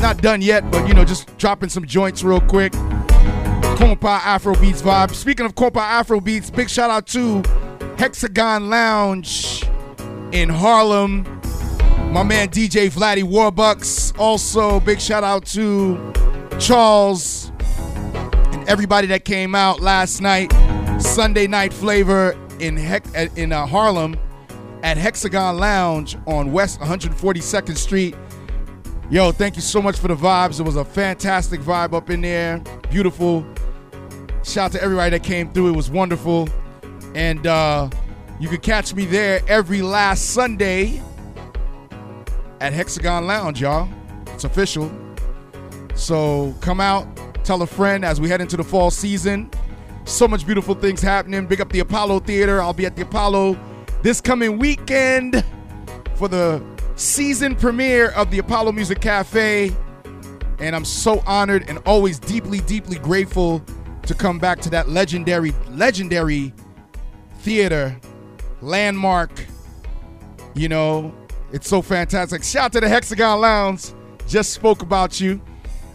[0.00, 2.72] Not done yet, but you know, just dropping some joints real quick.
[2.72, 5.14] Compa Afro Beats vibe.
[5.14, 7.44] Speaking of Compa Afro Beats, big shout out to
[7.98, 9.62] Hexagon Lounge
[10.32, 11.22] in Harlem.
[12.12, 14.18] My man DJ Vladdy Warbucks.
[14.18, 16.12] Also, big shout out to
[16.58, 17.52] Charles
[18.52, 20.52] and everybody that came out last night.
[21.00, 23.04] Sunday night flavor in Heck
[23.36, 24.16] in uh, Harlem
[24.82, 28.16] at Hexagon Lounge on West 142nd Street.
[29.08, 30.58] Yo, thank you so much for the vibes.
[30.58, 32.58] It was a fantastic vibe up in there.
[32.90, 33.46] Beautiful.
[34.42, 35.68] Shout out to everybody that came through.
[35.68, 36.48] It was wonderful.
[37.14, 37.90] And uh,
[38.40, 41.00] you can catch me there every last Sunday
[42.60, 43.88] at Hexagon Lounge, y'all.
[44.28, 44.90] It's official.
[45.94, 47.06] So come out,
[47.44, 49.50] tell a friend as we head into the fall season.
[50.04, 51.46] So much beautiful things happening.
[51.46, 52.60] Big up the Apollo Theater.
[52.60, 53.58] I'll be at the Apollo
[54.02, 55.44] this coming weekend
[56.16, 56.62] for the
[56.96, 59.74] season premiere of the Apollo Music Cafe.
[60.58, 63.64] And I'm so honored and always deeply, deeply grateful
[64.02, 66.52] to come back to that legendary, legendary
[67.44, 67.94] theater,
[68.62, 69.30] landmark.
[70.54, 71.14] You know,
[71.52, 72.42] it's so fantastic.
[72.42, 73.92] Shout out to the Hexagon Lounge.
[74.26, 75.40] Just spoke about you.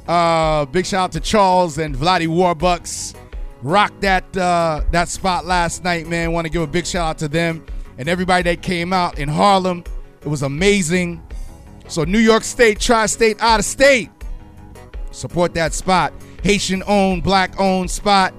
[0.07, 3.15] Uh, big shout out to Charles and Vladdy Warbucks.
[3.61, 6.31] Rocked that uh, that spot last night, man.
[6.31, 7.65] Want to give a big shout out to them
[7.97, 9.84] and everybody that came out in Harlem.
[10.21, 11.21] It was amazing.
[11.88, 14.09] So New York State, tri-state, out of state.
[15.11, 16.13] Support that spot.
[16.43, 18.34] Haitian owned, black owned spot.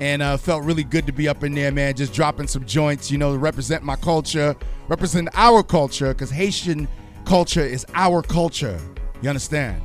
[0.00, 1.94] And uh, felt really good to be up in there, man.
[1.94, 4.54] Just dropping some joints, you know, to represent my culture,
[4.88, 6.86] represent our culture, because Haitian
[7.24, 8.78] culture is our culture.
[9.22, 9.80] You understand?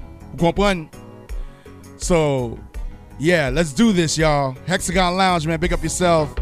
[1.98, 2.60] So,
[3.20, 4.56] yeah, let's do this, y'all.
[4.68, 5.60] Hexagon Lounge, man.
[5.60, 6.34] Big up yourself.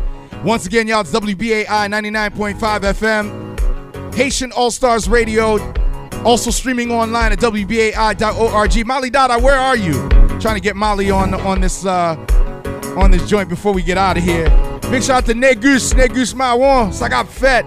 [0.44, 5.60] Once again, y'all, it's WBAI 99.5 FM, Haitian All Stars Radio,
[6.24, 8.86] also streaming online at WBAI.org.
[8.88, 10.08] Molly Dada, where are you?
[10.40, 12.16] Trying to get Molly on on this uh,
[13.00, 14.50] on this joint before we get out of here.
[14.92, 17.66] Big shout out to Negus, Negus Mawon, Sagap Fett.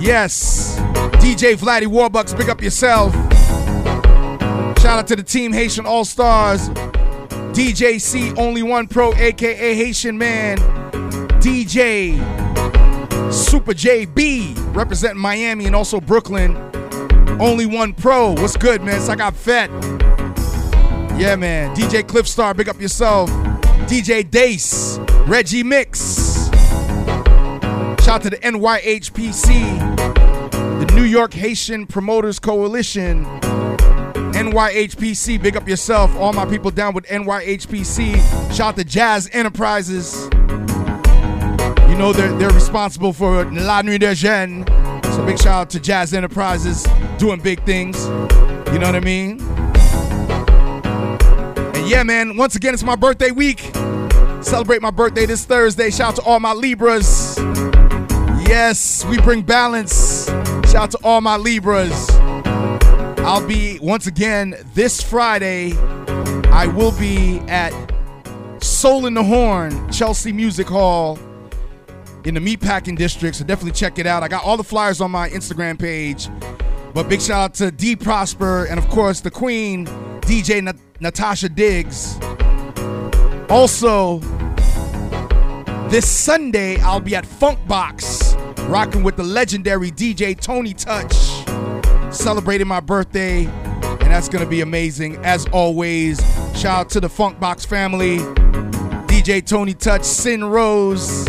[0.00, 0.76] Yes,
[1.20, 3.12] DJ Vladdy Warbucks, big up yourself.
[4.80, 6.68] Shout out to the team Haitian All Stars,
[7.50, 10.58] DJ C Only One Pro, aka Haitian Man,
[11.40, 12.16] DJ
[13.32, 16.56] Super JB, representing Miami and also Brooklyn.
[17.40, 19.00] Only One Pro, what's good, man?
[19.00, 19.70] So I got Fett.
[21.18, 21.74] Yeah, man.
[21.74, 23.30] DJ Cliffstar, big up yourself.
[23.86, 26.48] DJ Dace, Reggie Mix.
[28.02, 29.50] Shout out to the NYHPC,
[30.80, 33.24] the New York Haitian Promoters Coalition.
[34.34, 36.14] NYHPC, big up yourself.
[36.16, 38.16] All my people down with NYHPC.
[38.52, 40.24] Shout out to Jazz Enterprises.
[41.88, 44.66] You know they're they're responsible for La Nuit des Jeunes.
[45.14, 46.84] So big shout out to Jazz Enterprises
[47.18, 48.04] doing big things.
[48.72, 49.45] You know what I mean?
[51.86, 53.60] Yeah, man, once again, it's my birthday week.
[54.42, 55.88] Celebrate my birthday this Thursday.
[55.90, 57.36] Shout out to all my Libras.
[58.48, 60.26] Yes, we bring balance.
[60.26, 62.10] Shout out to all my Libras.
[63.20, 65.74] I'll be once again this Friday.
[66.50, 67.72] I will be at
[68.60, 71.16] Soul in the Horn, Chelsea Music Hall
[72.24, 73.36] in the Meatpacking District.
[73.36, 74.24] So definitely check it out.
[74.24, 76.28] I got all the flyers on my Instagram page.
[76.92, 79.86] But big shout out to D Prosper and of course the Queen,
[80.22, 80.64] DJ
[81.00, 82.18] Natasha Diggs.
[83.48, 84.18] Also,
[85.88, 91.14] this Sunday I'll be at Funk Box, rocking with the legendary DJ Tony Touch,
[92.14, 95.16] celebrating my birthday, and that's gonna be amazing.
[95.24, 96.20] As always,
[96.54, 98.18] shout out to the Funk Box family,
[99.06, 101.24] DJ Tony Touch, Sin Rose.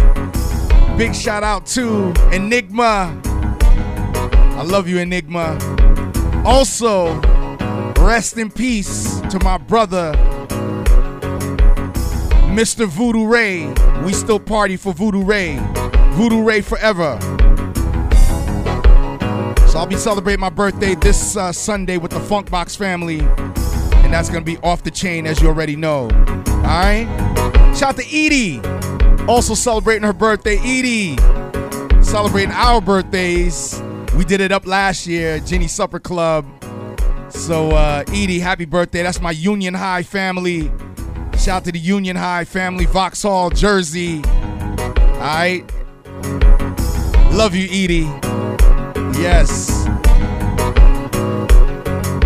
[0.97, 3.21] Big shout out to Enigma.
[3.23, 5.59] I love you, Enigma.
[6.43, 7.21] Also,
[8.07, 10.13] rest in peace to my brother,
[12.55, 12.87] Mr.
[12.87, 13.67] Voodoo Ray.
[14.05, 15.59] We still party for Voodoo Ray.
[16.11, 17.19] Voodoo Ray forever.
[19.67, 24.13] So I'll be celebrating my birthday this uh, Sunday with the Funk Box family, and
[24.13, 26.03] that's gonna be off the chain, as you already know.
[26.03, 27.73] All right.
[27.75, 28.61] Shout out to Edie,
[29.27, 30.57] also celebrating her birthday.
[30.59, 31.17] Edie,
[32.01, 33.83] celebrating our birthdays.
[34.15, 36.56] We did it up last year, Jenny Supper Club.
[37.29, 39.03] So uh, Edie, happy birthday!
[39.03, 40.71] That's my Union High family.
[41.37, 44.21] Shout out to the Union High family, Vauxhall, Jersey.
[44.25, 45.63] All right.
[47.31, 48.09] Love you, Edie.
[49.19, 49.85] Yes.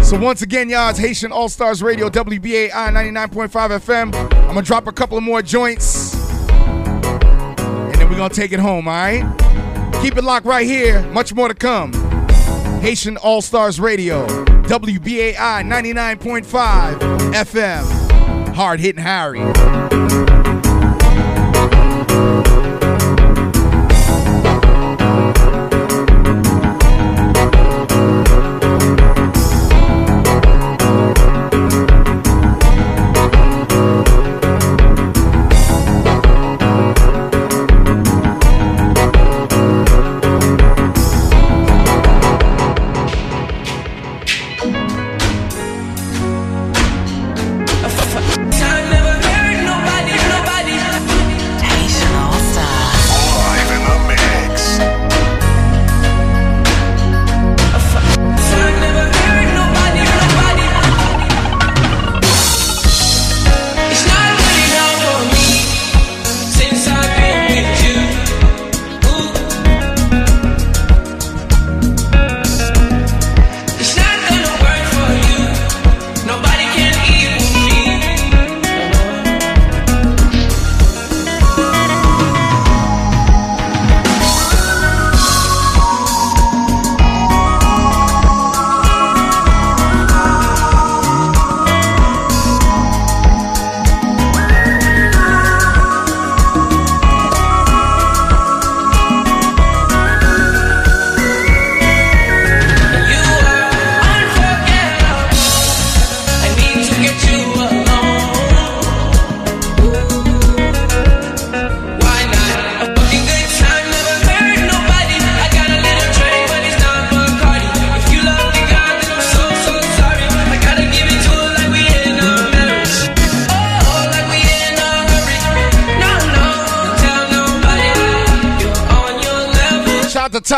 [0.07, 4.13] So once again, y'all, it's Haitian All Stars Radio, WBAI 99.5 FM.
[4.13, 8.87] I'm gonna drop a couple of more joints, and then we're gonna take it home.
[8.87, 9.23] All right.
[10.01, 11.01] Keep it locked right here.
[11.11, 11.93] Much more to come.
[12.81, 14.25] Haitian All Stars Radio,
[14.71, 16.97] WBAI 99.5
[17.33, 18.53] FM.
[18.55, 19.41] Hard hitting Harry.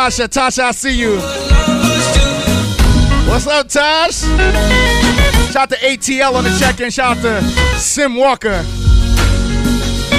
[0.04, 0.28] Tasha.
[0.28, 1.16] Tasha, I see you.
[3.32, 4.20] What's up, Tosh?
[5.54, 6.90] Shout out to ATL on the check-in.
[6.92, 7.42] Shout out to
[7.80, 8.66] Sim Walker.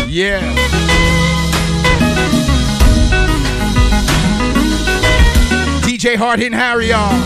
[0.08, 0.40] Yeah.
[5.82, 7.20] DJ Hard Hitting Harry on.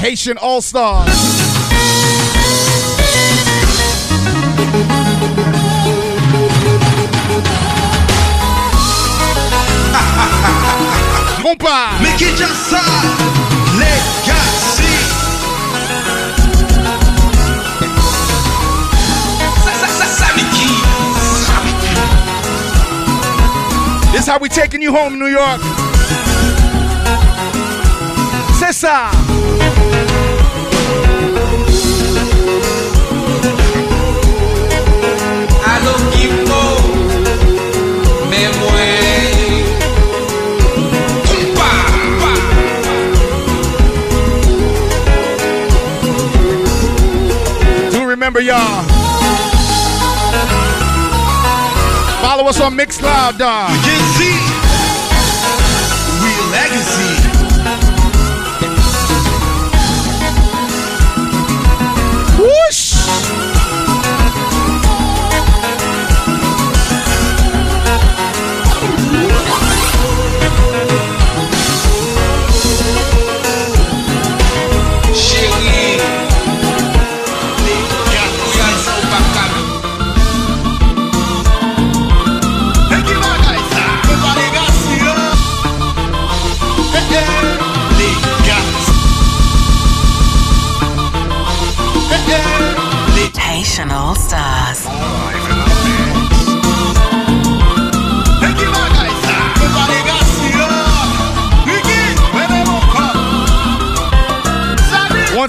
[0.00, 1.25] Haitian All Stars.
[11.46, 11.90] Compa!
[12.02, 12.80] Mais qui déjà ça
[13.78, 14.82] Legacy
[24.10, 25.60] This how we taking you home, New York.
[28.58, 29.10] C'est ça.
[35.64, 36.45] Alo Kimbo, mais
[48.36, 48.84] remember y'all.
[52.22, 53.70] Follow us on Mixcloud, dog.
[53.70, 54.36] You can see
[56.50, 57.25] legacy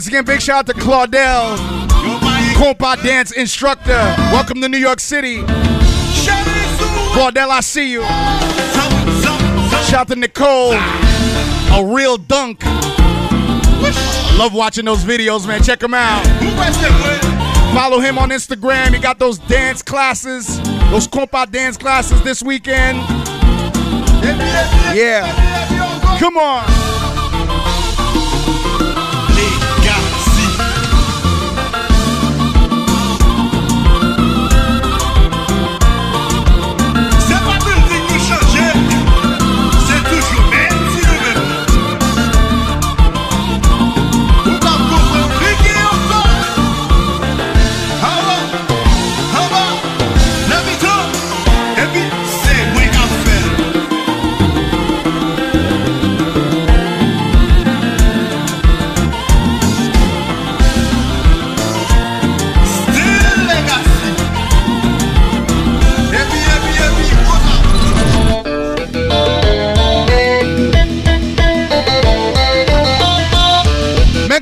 [0.07, 1.57] Once again, big shout out to Claudel,
[2.55, 3.91] compa dance instructor.
[4.31, 5.39] Welcome to New York City.
[7.11, 8.03] Claudel, I see you.
[9.84, 12.63] Shout out to Nicole, a real dunk.
[14.38, 15.61] Love watching those videos, man.
[15.61, 16.25] Check them out.
[17.73, 18.93] Follow him on Instagram.
[18.93, 20.57] He got those dance classes,
[20.89, 22.99] those compa dance classes this weekend.
[24.95, 26.17] Yeah.
[26.17, 26.86] Come on.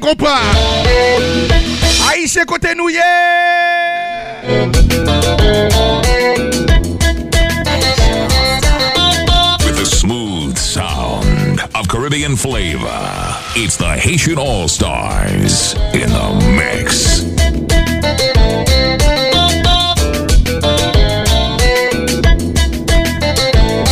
[0.06, 0.38] Kompa
[2.12, 3.14] Aisyen kote nou ye
[9.66, 13.02] With the smooth sound of Caribbean flavor,
[13.56, 17.24] it's the Haitian All Stars in the mix.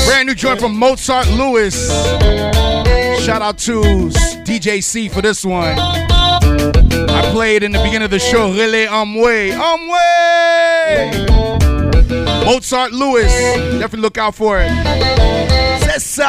[0.06, 1.90] Brand new joint from Mozart Lewis.
[3.26, 4.12] Shout out to
[4.54, 5.80] DJ C for this one.
[5.80, 9.52] I played in the beginning of the show, Relay Amway.
[9.52, 11.10] Amway!
[12.46, 13.34] Mozart Lewis.
[13.80, 14.70] Definitely look out for it.
[15.90, 16.24] C'est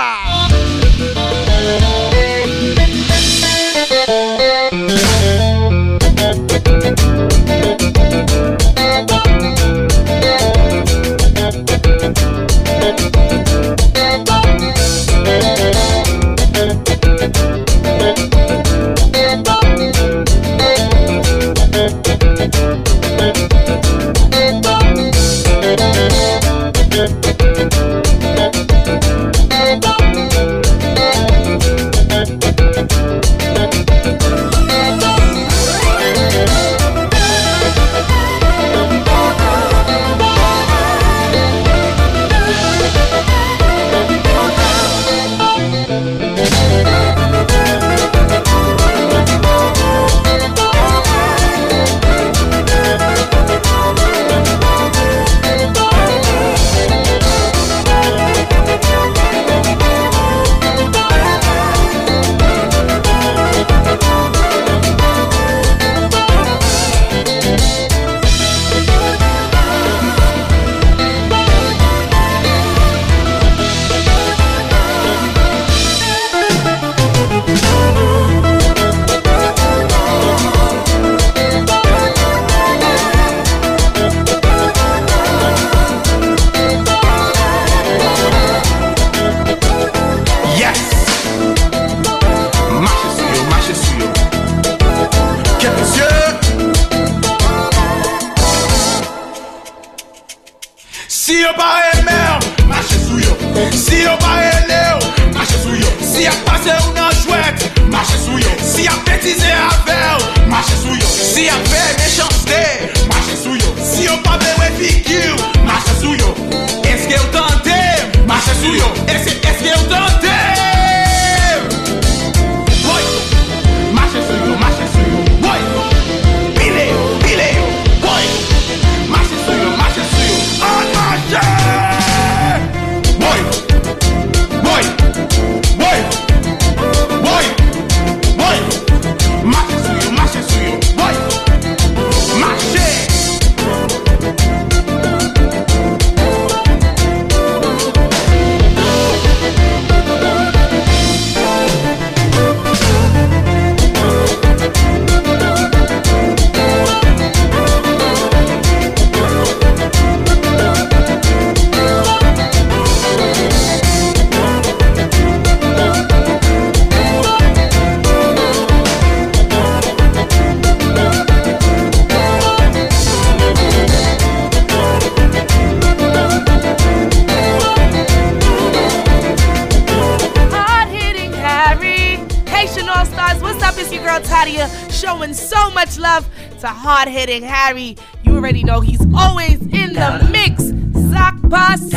[183.04, 183.74] Stars, what's up?
[183.76, 186.28] It's your girl Tadia showing so much love
[186.60, 187.96] to hard hitting Harry.
[188.22, 190.62] You already know he's always in the mix.
[191.10, 191.94] Zach Posse.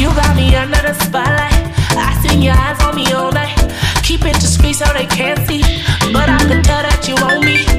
[0.00, 1.52] You got me under the spotlight.
[1.96, 3.56] I seen your eyes on me all night.
[4.04, 5.62] Keep it discreet so they can't see.
[6.12, 7.77] But I can tell that you want me.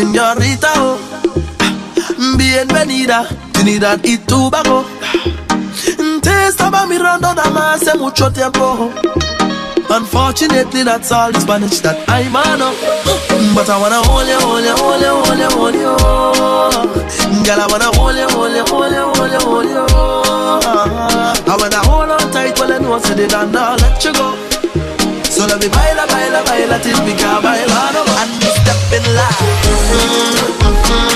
[0.00, 0.72] Señorita?
[0.78, 0.96] Oh,
[2.38, 4.84] bienvenida, Trinidad y Tobago.
[6.22, 8.90] Te estaba mirando nada más hace mucho tiempo.
[9.90, 12.24] Unfortunately, that's all the Spanish that I
[12.56, 12.72] know.
[13.54, 17.44] But I wanna hold you, hold you, hold you, hold you, hold you.
[17.44, 19.84] Girl, I wanna hold you, hold you, hold you, hold you, hold you.
[21.46, 24.12] I wanna hold on tight while I know I said it and I'll let you
[24.14, 24.49] go.
[25.50, 29.34] Let me baila, baila, baila till we can baila no And we step in line
[29.66, 31.09] mm-hmm.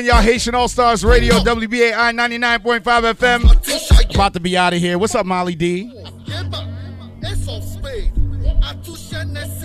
[0.00, 4.14] Again, y'all Haitian All Stars Radio, WBAI 99.5 FM.
[4.14, 4.98] About to be out of here.
[4.98, 5.92] What's up, Molly D?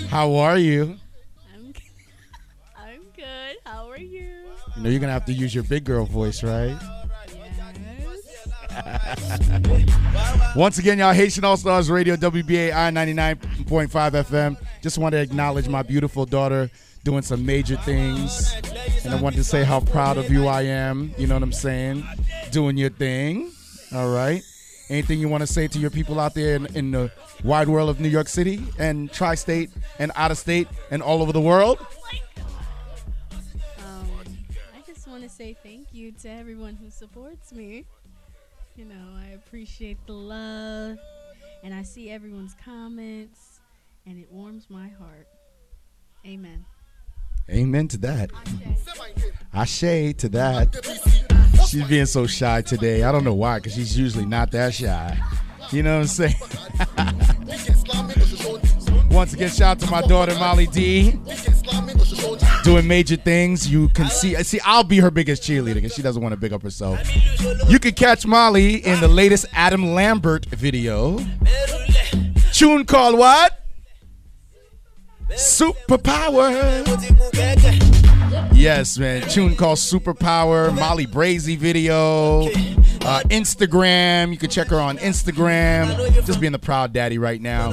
[0.09, 0.97] How are you?
[2.77, 3.57] I'm good.
[3.65, 4.27] How are you?
[4.75, 6.77] You know you're gonna have to use your big girl voice, right?
[10.55, 14.57] Once again, y'all Haitian All Stars Radio, WBAI 99.5 FM.
[14.81, 16.69] Just want to acknowledge my beautiful daughter
[17.05, 18.53] doing some major things.
[19.05, 21.13] And I wanted to say how proud of you I am.
[21.17, 22.03] You know what I'm saying?
[22.51, 23.51] Doing your thing.
[23.93, 24.41] All right.
[24.89, 27.11] Anything you want to say to your people out there in, in the
[27.43, 29.69] wide world of New York City and tri state
[29.99, 31.77] and out of state and all over the world?
[33.79, 34.09] Um,
[34.75, 37.85] I just want to say thank you to everyone who supports me.
[38.75, 40.97] You know, I appreciate the love,
[41.63, 43.59] and I see everyone's comments,
[44.05, 45.27] and it warms my heart.
[46.25, 46.65] Amen.
[47.49, 48.31] Amen to that.
[49.53, 50.75] Ashe to that.
[51.67, 53.03] She's being so shy today.
[53.03, 55.17] I don't know why, because she's usually not that shy.
[55.71, 56.35] You know what I'm saying?
[59.11, 61.19] Once again, shout out to my daughter Molly D.
[62.63, 63.69] Doing major things.
[63.69, 66.51] You can see see, I'll be her biggest cheerleader because she doesn't want to big
[66.51, 66.99] up herself.
[67.69, 71.19] You can catch Molly in the latest Adam Lambert video.
[72.51, 73.64] Tune called what?
[75.31, 76.85] Superpower.
[78.53, 79.27] Yes, man.
[79.29, 80.73] Tune called Superpower.
[80.73, 82.43] Molly Brazy video.
[83.01, 84.31] Uh, Instagram.
[84.31, 86.25] You can check her on Instagram.
[86.25, 87.71] Just being the proud daddy right now.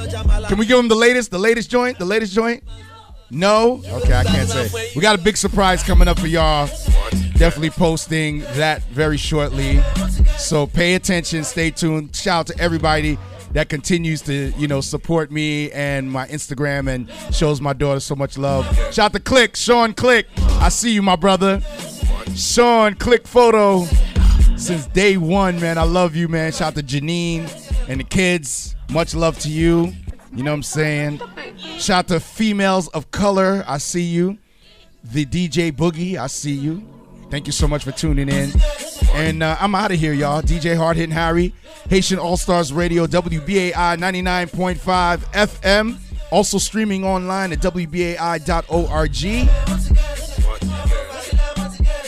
[0.48, 1.30] Can we give him the latest?
[1.30, 1.98] The latest joint?
[1.98, 2.64] The latest joint?
[3.30, 3.82] No?
[3.86, 4.92] Okay, I can't say.
[4.94, 6.66] We got a big surprise coming up for y'all.
[7.36, 9.80] Definitely posting that very shortly.
[10.36, 12.14] So pay attention, stay tuned.
[12.14, 13.18] Shout out to everybody
[13.52, 18.14] that continues to, you know, support me and my Instagram and shows my daughter so
[18.14, 18.66] much love.
[18.92, 20.26] Shout out to Click, Sean Click.
[20.60, 21.60] I see you, my brother.
[22.34, 23.84] Sean Click Photo.
[24.56, 25.76] Since day one, man.
[25.76, 26.52] I love you, man.
[26.52, 27.50] Shout out to Janine
[27.88, 28.76] and the kids.
[28.90, 29.92] Much love to you.
[30.34, 31.20] You know what I'm saying?
[31.78, 33.64] Shout out to females of color.
[33.66, 34.38] I see you.
[35.04, 36.16] The DJ Boogie.
[36.16, 36.82] I see you.
[37.28, 38.52] Thank you so much for tuning in.
[39.14, 40.42] And uh, I'm out of here, y'all.
[40.42, 41.54] DJ Hard Hitting Harry,
[41.88, 45.98] Haitian All Stars Radio, WBAI 99.5 FM.
[46.30, 49.12] Also streaming online at WBAI.org.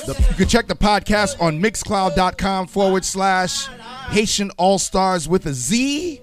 [0.06, 3.66] The, you can check the podcast on mixcloud.com forward slash
[4.08, 6.20] Haitian All Stars with a Z.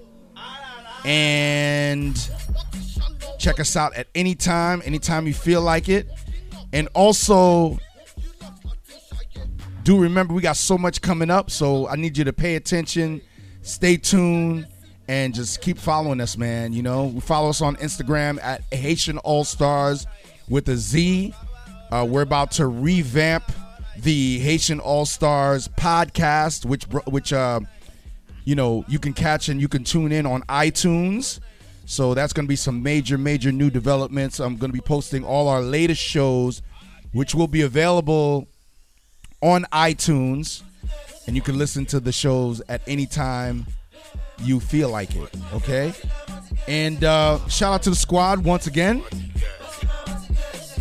[1.04, 2.16] And
[3.38, 6.08] check us out at any time, anytime you feel like it.
[6.72, 7.78] And also,
[9.82, 13.20] do remember we got so much coming up, so I need you to pay attention,
[13.62, 14.66] stay tuned,
[15.08, 16.72] and just keep following us, man.
[16.72, 20.06] You know, follow us on Instagram at Haitian All Stars
[20.48, 21.34] with a Z.
[21.90, 23.44] Uh, we're about to revamp
[23.98, 27.60] the Haitian All Stars podcast, which which uh,
[28.44, 31.40] you know you can catch and you can tune in on iTunes.
[31.84, 34.38] So that's going to be some major, major new developments.
[34.38, 36.62] I'm going to be posting all our latest shows,
[37.12, 38.46] which will be available
[39.42, 40.62] on iTunes,
[41.26, 43.66] and you can listen to the shows at any time
[44.38, 45.30] you feel like it.
[45.52, 45.92] Okay,
[46.68, 49.02] and uh, shout out to the squad once again.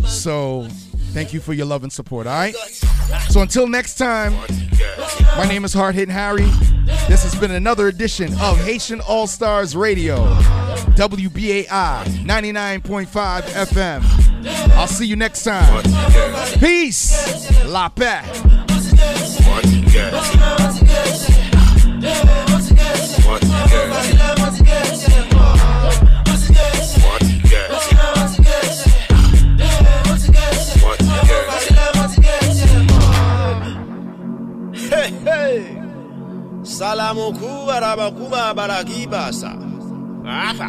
[0.07, 0.67] So
[1.13, 2.55] thank you for your love and support all right?
[3.29, 4.35] So until next time
[5.37, 6.49] my name is hard hitting harry.
[7.09, 10.17] This has been another edition of haitian all stars radio
[10.97, 14.03] wbai 99.5 fm
[14.77, 15.83] i'll see you next time.
[16.59, 17.11] Peace.
[17.67, 18.41] La paix
[36.81, 39.53] Salamuku barabakuba baragibasa.
[40.25, 40.65] Afa.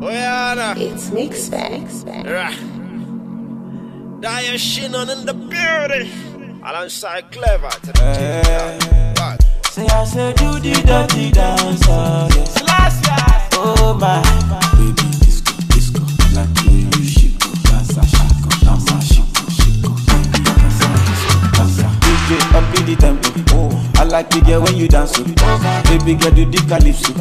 [0.00, 0.72] Oyana.
[0.80, 2.04] It's Mix Bags.
[2.04, 2.54] Diane
[4.56, 6.08] Shinnon in the building.
[6.64, 9.12] Alongside Clever to the team.
[9.12, 9.44] God.
[9.66, 12.28] Say I said do the dirty dance, yeah.
[13.60, 14.22] Oh my,
[14.72, 15.27] baby
[22.28, 23.92] DJ up in the tempo, oh.
[23.96, 25.24] I like the girl when you dance, oh.
[25.88, 27.12] Baby girl do the calypso,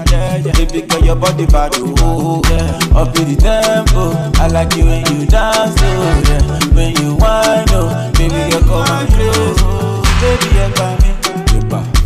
[0.52, 3.00] baby girl your body bad, oh yeah.
[3.00, 4.12] Up in the tempo,
[4.42, 6.76] I like it when you dance, oh yeah.
[6.76, 10.04] When you whine, oh, baby girl come and close, oh.
[10.20, 11.18] Baby girl come in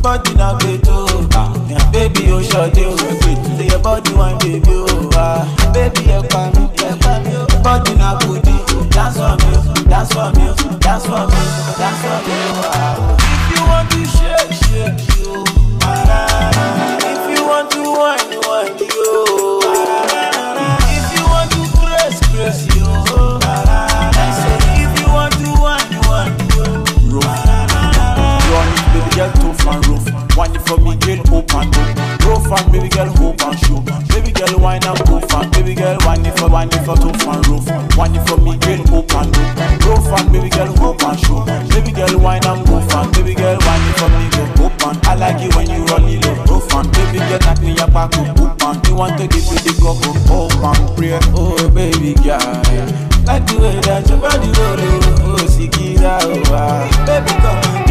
[0.01, 1.05] body na gbeto
[1.35, 1.53] ah
[1.93, 6.65] baby o ṣọdẹ o say your body wan baby o ah baby ẹ pa mi
[7.63, 8.55] body na kudi
[8.89, 9.53] dance for me
[9.91, 10.45] dance for me
[10.81, 11.40] dance for me
[29.21, 30.37] girl tough and rough.
[30.37, 32.25] Wine for me, girl open up.
[32.25, 33.79] Rough and baby girl hope and show.
[34.09, 35.49] Baby girl wine and go fan.
[35.51, 37.67] Baby girl wine for wine for tough and rough.
[37.97, 39.85] Wine for me, girl open up.
[39.85, 41.45] Rough and baby girl hope and show.
[41.69, 43.11] Baby girl wine and go fan.
[43.11, 44.97] Baby girl wine for me, go open.
[45.05, 46.57] I like it when you run it low.
[46.57, 48.75] Rough and baby girl knock me up back up open.
[48.89, 51.19] You want to give me the go go open prayer.
[51.37, 52.41] Oh baby girl.
[53.21, 56.25] Like the way that your body roll, oh, see, get out,
[57.05, 57.90] baby, come on.